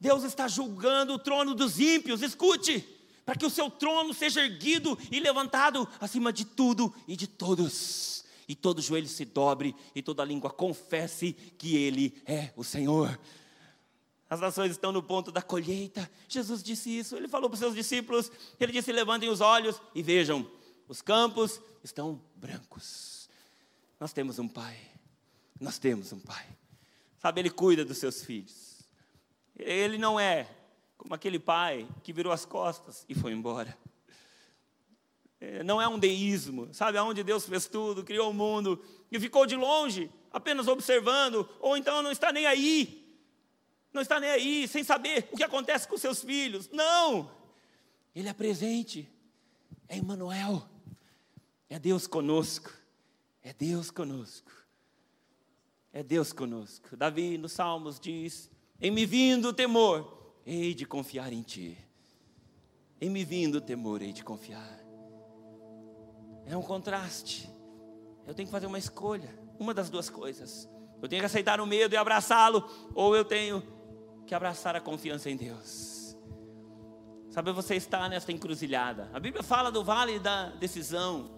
Deus 0.00 0.24
está 0.24 0.48
julgando 0.48 1.12
o 1.12 1.18
trono 1.18 1.54
dos 1.54 1.78
ímpios, 1.78 2.22
escute 2.22 3.01
para 3.24 3.36
que 3.36 3.46
o 3.46 3.50
seu 3.50 3.70
trono 3.70 4.12
seja 4.12 4.44
erguido 4.44 4.98
e 5.10 5.20
levantado 5.20 5.88
acima 6.00 6.32
de 6.32 6.44
tudo 6.44 6.92
e 7.06 7.16
de 7.16 7.26
todos, 7.26 8.24
e 8.48 8.54
todo 8.54 8.82
joelho 8.82 9.08
se 9.08 9.24
dobre 9.24 9.74
e 9.94 10.02
toda 10.02 10.24
língua 10.24 10.50
confesse 10.50 11.32
que 11.56 11.76
Ele 11.76 12.20
é 12.26 12.52
o 12.56 12.64
Senhor. 12.64 13.18
As 14.28 14.40
nações 14.40 14.70
estão 14.70 14.92
no 14.92 15.02
ponto 15.02 15.30
da 15.30 15.42
colheita. 15.42 16.10
Jesus 16.26 16.62
disse 16.62 16.88
isso. 16.88 17.14
Ele 17.14 17.28
falou 17.28 17.50
para 17.50 17.54
os 17.54 17.60
seus 17.60 17.74
discípulos. 17.74 18.32
Ele 18.58 18.72
disse: 18.72 18.90
levantem 18.90 19.28
os 19.28 19.42
olhos 19.42 19.78
e 19.94 20.02
vejam, 20.02 20.50
os 20.88 21.02
campos 21.02 21.60
estão 21.84 22.18
brancos. 22.34 23.28
Nós 24.00 24.12
temos 24.12 24.38
um 24.38 24.48
Pai. 24.48 24.78
Nós 25.60 25.78
temos 25.78 26.12
um 26.12 26.18
Pai. 26.18 26.46
Sabe, 27.18 27.42
Ele 27.42 27.50
cuida 27.50 27.84
dos 27.84 27.98
seus 27.98 28.24
filhos. 28.24 28.88
Ele 29.54 29.98
não 29.98 30.18
é 30.18 30.48
como 31.02 31.16
aquele 31.16 31.40
pai 31.40 31.88
que 32.04 32.12
virou 32.12 32.32
as 32.32 32.44
costas 32.44 33.04
e 33.08 33.14
foi 33.14 33.32
embora. 33.32 33.76
É, 35.40 35.64
não 35.64 35.82
é 35.82 35.88
um 35.88 35.98
deísmo, 35.98 36.72
sabe? 36.72 36.96
Aonde 36.96 37.24
Deus 37.24 37.44
fez 37.44 37.66
tudo, 37.66 38.04
criou 38.04 38.30
o 38.30 38.32
mundo 38.32 38.80
e 39.10 39.18
ficou 39.18 39.44
de 39.44 39.56
longe, 39.56 40.08
apenas 40.30 40.68
observando, 40.68 41.48
ou 41.58 41.76
então 41.76 42.02
não 42.02 42.12
está 42.12 42.30
nem 42.30 42.46
aí, 42.46 43.04
não 43.92 44.00
está 44.00 44.20
nem 44.20 44.30
aí, 44.30 44.68
sem 44.68 44.84
saber 44.84 45.28
o 45.32 45.36
que 45.36 45.42
acontece 45.42 45.88
com 45.88 45.98
seus 45.98 46.22
filhos. 46.22 46.70
Não! 46.70 47.28
Ele 48.14 48.28
é 48.28 48.32
presente, 48.32 49.10
é 49.88 49.96
Emmanuel, 49.96 50.64
é 51.68 51.80
Deus 51.80 52.06
conosco, 52.06 52.72
é 53.42 53.52
Deus 53.52 53.90
conosco, 53.90 54.52
é 55.92 56.00
Deus 56.00 56.32
conosco. 56.32 56.96
Davi 56.96 57.36
nos 57.36 57.50
Salmos 57.50 57.98
diz: 57.98 58.48
Em 58.80 58.92
me 58.92 59.04
vindo 59.04 59.48
o 59.48 59.52
temor, 59.52 60.21
hei 60.46 60.74
de 60.74 60.84
confiar 60.86 61.32
em 61.32 61.42
Ti. 61.42 61.76
Em 63.00 63.10
me 63.10 63.24
vindo 63.24 63.56
o 63.56 63.60
temor, 63.60 64.02
hei 64.02 64.12
de 64.12 64.22
confiar. 64.22 64.80
É 66.46 66.56
um 66.56 66.62
contraste. 66.62 67.48
Eu 68.26 68.34
tenho 68.34 68.46
que 68.46 68.52
fazer 68.52 68.66
uma 68.66 68.78
escolha, 68.78 69.28
uma 69.58 69.74
das 69.74 69.90
duas 69.90 70.08
coisas. 70.08 70.68
Eu 71.00 71.08
tenho 71.08 71.20
que 71.20 71.26
aceitar 71.26 71.60
o 71.60 71.66
medo 71.66 71.94
e 71.94 71.96
abraçá-lo, 71.96 72.68
ou 72.94 73.16
eu 73.16 73.24
tenho 73.24 73.62
que 74.26 74.34
abraçar 74.34 74.76
a 74.76 74.80
confiança 74.80 75.28
em 75.28 75.36
Deus. 75.36 76.16
Sabe, 77.30 77.50
você 77.50 77.74
está 77.74 78.08
nesta 78.08 78.30
encruzilhada. 78.30 79.10
A 79.12 79.18
Bíblia 79.18 79.42
fala 79.42 79.72
do 79.72 79.82
vale 79.82 80.18
da 80.18 80.50
decisão 80.50 81.30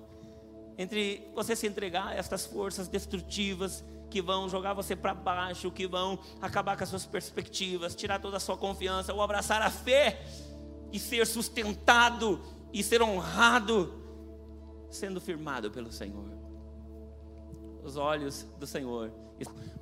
entre 0.76 1.30
você 1.34 1.54
se 1.54 1.66
entregar 1.66 2.08
a 2.08 2.14
estas 2.14 2.44
forças 2.44 2.88
destrutivas 2.88 3.84
que 4.14 4.22
vão 4.22 4.48
jogar 4.48 4.74
você 4.74 4.94
para 4.94 5.12
baixo, 5.12 5.72
que 5.72 5.88
vão 5.88 6.16
acabar 6.40 6.76
com 6.76 6.84
as 6.84 6.88
suas 6.88 7.04
perspectivas, 7.04 7.96
tirar 7.96 8.20
toda 8.20 8.36
a 8.36 8.40
sua 8.40 8.56
confiança, 8.56 9.12
ou 9.12 9.20
abraçar 9.20 9.60
a 9.60 9.68
fé 9.68 10.24
e 10.92 11.00
ser 11.00 11.26
sustentado 11.26 12.40
e 12.72 12.80
ser 12.80 13.02
honrado, 13.02 13.92
sendo 14.88 15.20
firmado 15.20 15.68
pelo 15.68 15.90
Senhor. 15.90 16.30
Os 17.82 17.96
olhos 17.96 18.46
do 18.56 18.68
Senhor 18.68 19.10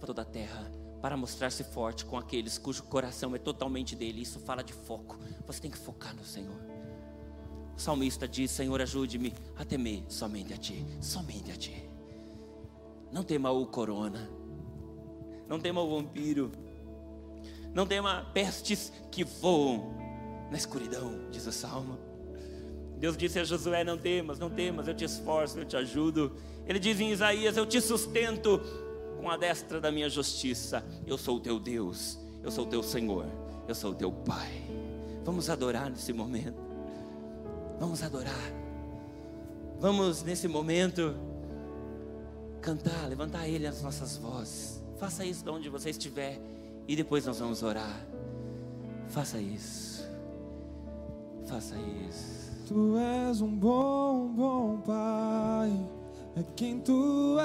para 0.01 0.07
toda 0.07 0.23
a 0.23 0.25
terra, 0.25 0.73
para 1.03 1.14
mostrar-se 1.14 1.62
forte 1.62 2.07
com 2.07 2.16
aqueles 2.16 2.57
cujo 2.57 2.85
coração 2.85 3.37
é 3.37 3.38
totalmente 3.38 3.95
dele. 3.95 4.23
Isso 4.23 4.40
fala 4.40 4.64
de 4.64 4.73
foco. 4.73 5.18
Você 5.47 5.61
tem 5.61 5.71
que 5.71 5.77
focar 5.77 6.16
no 6.16 6.25
Senhor. 6.25 6.59
O 7.77 7.79
salmista 7.79 8.27
diz: 8.27 8.51
Senhor, 8.51 8.81
ajude-me 8.81 9.35
a 9.59 9.64
temer 9.66 10.05
somente 10.09 10.55
a 10.55 10.57
Ti, 10.57 10.87
somente 11.03 11.51
a 11.53 11.55
Ti. 11.55 11.91
Não 13.12 13.22
tema 13.22 13.51
o 13.51 13.66
corona. 13.66 14.31
Não 15.46 15.61
tema 15.61 15.83
o 15.83 15.90
vampiro. 15.90 16.51
Não 17.75 17.87
tema 17.87 18.27
pestes 18.33 18.92
que 19.11 19.22
voam 19.22 19.94
na 20.51 20.57
escuridão, 20.57 21.29
diz 21.31 21.46
o 21.46 21.53
salmo. 21.53 21.98
Deus 22.98 23.16
disse 23.16 23.38
a 23.38 23.44
Josué: 23.44 23.85
Não 23.85 23.98
temas, 23.98 24.38
não 24.38 24.48
temas, 24.48 24.88
eu 24.88 24.94
te 24.94 25.05
esforço, 25.05 25.59
eu 25.59 25.64
te 25.64 25.77
ajudo. 25.77 26.33
Ele 26.66 26.79
diz 26.79 27.01
em 27.01 27.11
Isaías: 27.11 27.57
Eu 27.57 27.66
te 27.66 27.81
sustento 27.81 28.61
com 29.20 29.31
a 29.31 29.37
destra 29.37 29.81
da 29.81 29.90
minha 29.90 30.09
justiça. 30.09 30.85
Eu 31.07 31.18
sou 31.18 31.37
o 31.37 31.40
teu 31.40 31.59
Deus, 31.59 32.18
eu 32.42 32.51
sou 32.51 32.64
o 32.64 32.68
teu 32.68 32.83
Senhor, 32.83 33.27
eu 33.68 33.75
sou 33.75 33.92
o 33.92 33.94
teu 33.94 34.11
Pai. 34.11 34.62
Vamos 35.25 35.51
adorar 35.51 35.90
nesse 35.90 36.12
momento. 36.12 36.61
Vamos 37.79 38.03
adorar. 38.03 38.53
Vamos 39.81 40.22
nesse 40.22 40.46
momento 40.46 41.16
cantar, 42.62 43.09
levantar 43.09 43.46
Ele 43.48 43.66
as 43.66 43.83
nossas 43.83 44.16
vozes. 44.16 44.81
Faça 44.98 45.25
isso 45.25 45.44
de 45.44 45.51
onde 45.51 45.68
você 45.68 45.90
estiver 45.90 46.40
e 46.87 46.94
depois 46.94 47.27
nós 47.27 47.38
vamos 47.40 47.62
orar. 47.62 48.07
Faça 49.09 49.38
isso. 49.38 50.09
Faça 51.46 51.75
isso. 52.09 52.53
Tu 52.66 52.96
és 52.96 53.40
um 53.40 53.55
bom, 53.55 54.29
bom 54.29 54.81
Pai. 54.87 55.72
É 56.37 56.42
quem 56.57 56.79
tu 56.79 57.37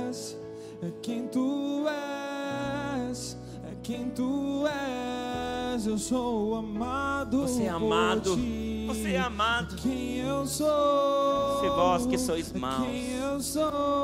és. 0.00 0.36
É 0.82 0.90
quem 1.02 1.28
tu 1.28 1.84
és. 1.86 3.36
É 3.70 3.74
quem 3.82 4.10
tu 4.10 4.64
és. 4.66 5.86
Eu 5.86 5.98
sou 5.98 6.56
amado. 6.56 7.42
Você 7.42 7.64
é 7.64 7.68
amado. 7.68 8.36
Você 8.86 9.12
é 9.12 9.18
amado. 9.18 9.76
Quem 9.76 10.18
eu 10.18 10.46
sou. 10.46 11.60
Se 11.60 11.68
vós 11.68 12.06
que 12.06 12.18
sois 12.18 12.54
É 12.54 12.58
maus, 12.58 12.86
Quem 12.86 13.12
eu 13.12 13.40
sou. 13.40 14.03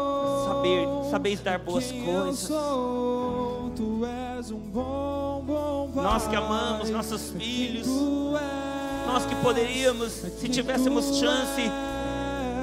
Saber, 0.61 0.87
sabeis 1.11 1.41
dar 1.41 1.59
boas 1.59 1.91
coisas. 1.91 2.41
sou. 2.41 3.73
Tu 3.75 4.05
és 4.37 4.51
um 4.51 4.59
bom, 4.59 5.43
bom 5.47 5.91
Pai. 5.95 6.05
Nós 6.05 6.27
que 6.27 6.37
amamos 6.37 6.91
nossos 6.91 7.31
filhos. 7.31 7.87
és. 7.87 9.07
Nós 9.07 9.25
que 9.25 9.35
poderíamos, 9.37 10.13
se 10.13 10.49
tivéssemos 10.49 11.19
chance, 11.19 11.63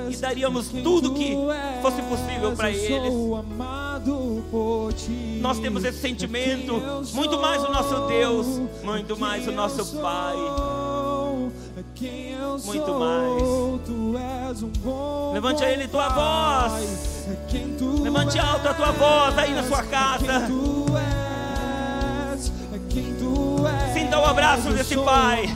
e 0.10 0.14
e 0.14 0.16
daríamos 0.16 0.70
tudo 0.70 1.14
que 1.14 1.36
fosse 1.82 2.02
possível 2.04 2.54
para 2.56 2.72
eles. 2.72 3.14
Nós 5.42 5.60
temos 5.60 5.84
esse 5.84 6.00
sentimento, 6.00 6.74
muito 7.14 7.40
mais 7.40 7.64
o 7.64 7.72
nosso 7.72 8.08
Deus, 8.08 8.48
muito 8.84 9.18
mais 9.18 9.48
o 9.48 9.52
nosso 9.52 9.98
Pai. 9.98 10.36
Muito 12.66 12.94
mais. 12.94 13.44
Levante 15.34 15.64
a 15.64 15.72
Ele 15.72 15.88
tua 15.88 16.10
voz. 16.10 17.28
Levante 18.08 18.40
alto 18.40 18.70
a 18.70 18.74
tua 18.74 18.92
voz 18.94 19.38
aí 19.38 19.54
na 19.54 19.64
sua 19.64 19.84
casa. 19.84 20.48
Sinta 23.94 24.18
o 24.18 24.26
abraço 24.26 24.70
desse 24.70 24.96
Pai. 24.96 25.50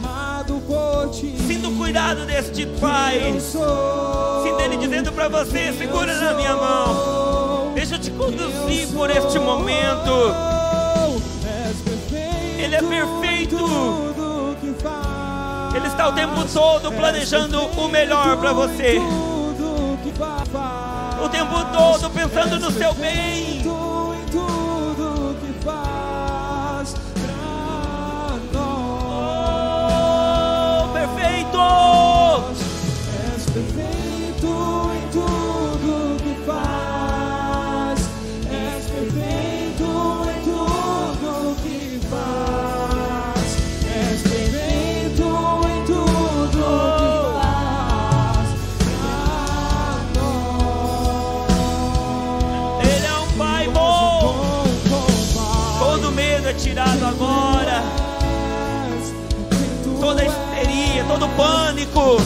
Sinta 1.47 1.69
o 1.69 1.77
cuidado 1.77 2.25
deste 2.25 2.65
Pai. 2.65 3.39
Sinta 3.39 4.63
Ele 4.63 4.75
dizendo 4.75 5.13
para 5.13 5.29
você: 5.29 5.71
segura 5.71 6.13
na 6.13 6.33
minha 6.33 6.53
mão. 6.57 7.71
Deixa 7.73 7.95
eu 7.95 7.99
te 7.99 8.11
conduzir 8.11 8.85
por 8.89 9.09
este 9.09 9.39
momento. 9.39 10.11
Ele 12.59 12.75
é 12.75 12.81
perfeito. 12.81 13.55
Ele 15.73 15.87
está 15.87 16.09
o 16.09 16.11
tempo 16.11 16.43
todo 16.51 16.91
planejando 16.91 17.61
o 17.61 17.87
melhor 17.87 18.35
para 18.35 18.51
você. 18.51 18.99
O 21.23 21.29
tempo 21.29 21.63
todo 21.65 22.09
pensando 22.09 22.59
no 22.59 22.71
seu 22.71 22.93
bem. 22.95 23.61
Oh, 23.67 24.13
perfeito! 30.93 32.10
Pânico. 61.35 62.17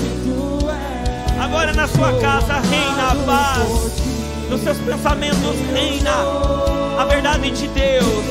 Agora 1.42 1.74
na 1.74 1.88
sua 1.88 2.14
casa 2.20 2.54
reina 2.60 3.12
a 3.12 3.16
paz. 3.26 4.02
Nos 4.50 4.62
seus 4.62 4.78
pensamentos 4.78 5.56
reina 5.74 6.12
a 7.00 7.06
verdade 7.06 7.52
de 7.52 7.68
Deus. 7.68 8.26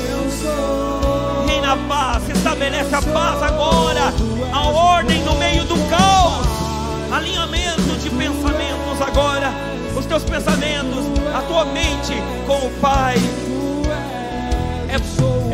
Reina 1.46 1.72
a 1.72 1.76
paz, 1.88 2.28
estabelece 2.28 2.94
a 2.94 3.02
paz 3.02 3.42
agora. 3.42 4.12
A 4.52 4.68
ordem 4.68 5.22
no 5.22 5.34
meio 5.37 5.64
do 5.64 5.76
caos. 5.90 6.46
Alinhamento 7.12 7.96
de 8.02 8.10
pensamentos 8.10 9.00
agora. 9.00 9.52
Os 9.96 10.06
teus 10.06 10.24
pensamentos, 10.24 11.04
a 11.34 11.40
tua 11.42 11.64
mente 11.66 12.14
com 12.46 12.66
o 12.66 12.70
Pai. 12.80 13.16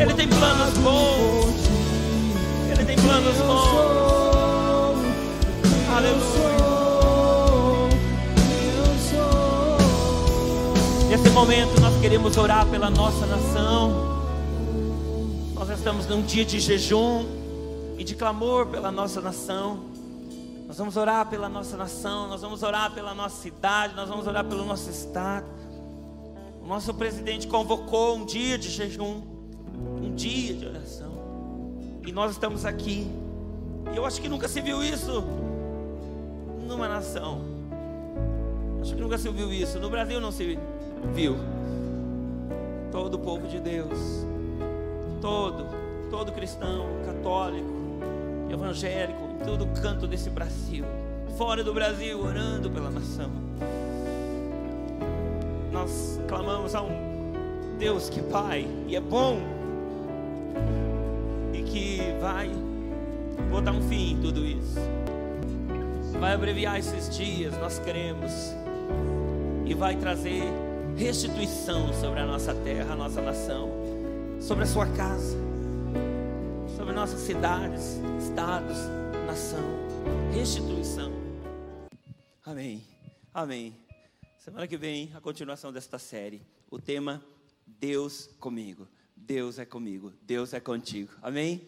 Ele 0.01 0.13
tem 0.15 0.27
planos 0.27 0.77
bons. 0.79 1.69
Ele 2.71 2.85
tem 2.85 2.95
planos 2.97 3.37
bons. 3.37 4.10
Aleluia. 6.01 6.41
Momento 11.41 11.79
nós 11.81 11.99
queremos 11.99 12.37
orar 12.37 12.67
pela 12.67 12.89
nossa 12.89 13.25
nação. 13.25 14.21
Nós 15.55 15.69
estamos 15.69 16.05
num 16.07 16.21
dia 16.21 16.45
de 16.45 16.59
jejum 16.59 17.25
e 17.97 18.03
de 18.03 18.15
clamor 18.15 18.67
pela 18.67 18.91
nossa 18.91 19.21
nação. 19.21 19.85
Nós 20.67 20.77
vamos 20.77 20.97
orar 20.97 21.27
pela 21.29 21.49
nossa 21.49 21.77
nação, 21.77 22.27
nós 22.27 22.41
vamos 22.41 22.61
orar 22.63 22.91
pela 22.93 23.15
nossa 23.15 23.41
cidade, 23.41 23.95
nós 23.95 24.07
vamos 24.07 24.27
orar 24.27 24.43
pelo 24.45 24.65
nosso 24.65 24.89
estado. 24.89 25.45
O 26.63 26.67
nosso 26.67 26.93
presidente 26.93 27.47
convocou 27.47 28.17
um 28.17 28.25
dia 28.25 28.57
de 28.57 28.69
jejum, 28.69 29.21
um 30.01 30.13
dia 30.13 30.53
de 30.53 30.65
oração. 30.67 31.11
E 32.05 32.11
nós 32.11 32.31
estamos 32.31 32.65
aqui. 32.65 33.07
E 33.93 33.97
eu 33.97 34.05
acho 34.05 34.21
que 34.21 34.29
nunca 34.29 34.47
se 34.47 34.61
viu 34.61 34.83
isso 34.83 35.23
numa 36.71 36.87
nação. 36.87 37.41
Acho 38.81 38.95
que 38.95 39.01
nunca 39.01 39.17
se 39.17 39.29
viu 39.29 39.51
isso. 39.51 39.77
No 39.79 39.89
Brasil 39.89 40.19
não 40.19 40.31
se 40.31 40.57
viu. 41.13 41.35
Todo 42.91 43.15
o 43.15 43.19
povo 43.19 43.47
de 43.47 43.59
Deus, 43.59 44.25
todo, 45.21 45.65
todo 46.09 46.31
cristão, 46.31 46.87
católico, 47.05 47.69
evangélico, 48.49 49.21
em 49.35 49.45
todo 49.45 49.65
canto 49.81 50.07
desse 50.07 50.29
Brasil, 50.29 50.83
fora 51.37 51.63
do 51.63 51.73
Brasil, 51.73 52.19
orando 52.21 52.69
pela 52.69 52.89
nação. 52.89 53.29
Nós 55.71 56.19
clamamos 56.27 56.75
a 56.75 56.81
um 56.81 57.11
Deus 57.79 58.09
que 58.09 58.19
é 58.19 58.23
Pai 58.23 58.67
e 58.87 58.95
é 58.95 58.99
bom 58.99 59.39
e 61.53 61.61
que 61.63 61.99
vai 62.19 62.51
botar 63.49 63.71
um 63.71 63.81
fim 63.83 64.13
em 64.13 64.21
tudo 64.21 64.45
isso. 64.45 65.00
Vai 66.21 66.33
abreviar 66.33 66.77
esses 66.77 67.09
dias, 67.17 67.57
nós 67.57 67.79
cremos, 67.79 68.31
e 69.65 69.73
vai 69.73 69.97
trazer 69.97 70.43
restituição 70.95 71.91
sobre 71.99 72.19
a 72.19 72.27
nossa 72.27 72.53
terra, 72.53 72.93
a 72.93 72.95
nossa 72.95 73.19
nação, 73.23 73.71
sobre 74.39 74.65
a 74.65 74.67
sua 74.67 74.85
casa, 74.95 75.35
sobre 76.77 76.93
nossas 76.93 77.21
cidades, 77.21 77.97
estados, 78.23 78.77
nação. 79.25 79.65
Restituição. 80.31 81.11
Amém. 82.45 82.85
Amém. 83.33 83.75
Semana 84.37 84.67
que 84.67 84.77
vem, 84.77 85.11
a 85.15 85.19
continuação 85.19 85.73
desta 85.73 85.97
série. 85.97 86.43
O 86.69 86.77
tema 86.77 87.19
Deus 87.65 88.29
comigo. 88.39 88.87
Deus 89.17 89.57
é 89.57 89.65
comigo. 89.65 90.13
Deus 90.21 90.53
é 90.53 90.59
contigo. 90.59 91.11
Amém? 91.19 91.67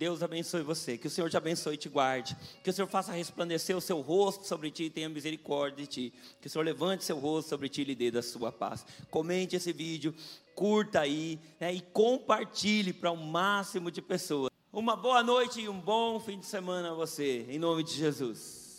Deus 0.00 0.22
abençoe 0.22 0.62
você. 0.62 0.96
Que 0.96 1.08
o 1.08 1.10
Senhor 1.10 1.28
te 1.28 1.36
abençoe 1.36 1.74
e 1.74 1.76
te 1.76 1.90
guarde. 1.90 2.34
Que 2.64 2.70
o 2.70 2.72
Senhor 2.72 2.88
faça 2.88 3.12
resplandecer 3.12 3.76
o 3.76 3.82
seu 3.82 4.00
rosto 4.00 4.46
sobre 4.46 4.70
ti 4.70 4.84
e 4.84 4.90
tenha 4.90 5.10
misericórdia 5.10 5.84
de 5.84 5.86
ti. 5.86 6.14
Que 6.40 6.46
o 6.46 6.50
Senhor 6.50 6.64
levante 6.64 7.04
seu 7.04 7.18
rosto 7.18 7.50
sobre 7.50 7.68
ti 7.68 7.82
e 7.82 7.84
lhe 7.84 7.94
dê 7.94 8.10
da 8.10 8.22
sua 8.22 8.50
paz. 8.50 8.86
Comente 9.10 9.56
esse 9.56 9.74
vídeo, 9.74 10.14
curta 10.54 11.00
aí 11.00 11.38
né, 11.60 11.74
e 11.74 11.82
compartilhe 11.82 12.94
para 12.94 13.10
o 13.10 13.16
máximo 13.16 13.90
de 13.90 14.00
pessoas. 14.00 14.50
Uma 14.72 14.96
boa 14.96 15.22
noite 15.22 15.60
e 15.60 15.68
um 15.68 15.78
bom 15.78 16.18
fim 16.18 16.38
de 16.38 16.46
semana 16.46 16.92
a 16.92 16.94
você. 16.94 17.44
Em 17.50 17.58
nome 17.58 17.84
de 17.84 17.92
Jesus. 17.92 18.69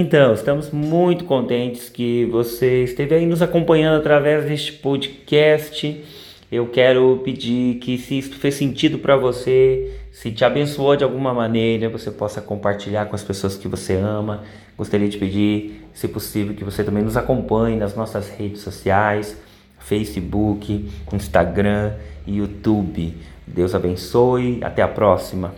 Então, 0.00 0.32
estamos 0.32 0.70
muito 0.70 1.24
contentes 1.24 1.88
que 1.88 2.24
você 2.26 2.84
esteve 2.84 3.16
aí 3.16 3.26
nos 3.26 3.42
acompanhando 3.42 3.98
através 3.98 4.44
deste 4.44 4.74
podcast. 4.74 6.04
Eu 6.52 6.68
quero 6.68 7.20
pedir 7.24 7.80
que, 7.80 7.98
se 7.98 8.16
isso 8.16 8.36
fez 8.36 8.54
sentido 8.54 9.00
para 9.00 9.16
você, 9.16 9.92
se 10.12 10.30
te 10.30 10.44
abençoou 10.44 10.94
de 10.94 11.02
alguma 11.02 11.34
maneira, 11.34 11.88
você 11.88 12.12
possa 12.12 12.40
compartilhar 12.40 13.06
com 13.06 13.16
as 13.16 13.24
pessoas 13.24 13.56
que 13.56 13.66
você 13.66 13.96
ama. 13.96 14.44
Gostaria 14.76 15.08
de 15.08 15.18
pedir, 15.18 15.84
se 15.92 16.06
possível, 16.06 16.54
que 16.54 16.62
você 16.62 16.84
também 16.84 17.02
nos 17.02 17.16
acompanhe 17.16 17.76
nas 17.76 17.96
nossas 17.96 18.30
redes 18.30 18.60
sociais, 18.60 19.36
Facebook, 19.80 20.88
Instagram 21.12 21.94
e 22.24 22.36
YouTube. 22.36 23.16
Deus 23.44 23.74
abençoe. 23.74 24.60
Até 24.62 24.80
a 24.80 24.86
próxima. 24.86 25.52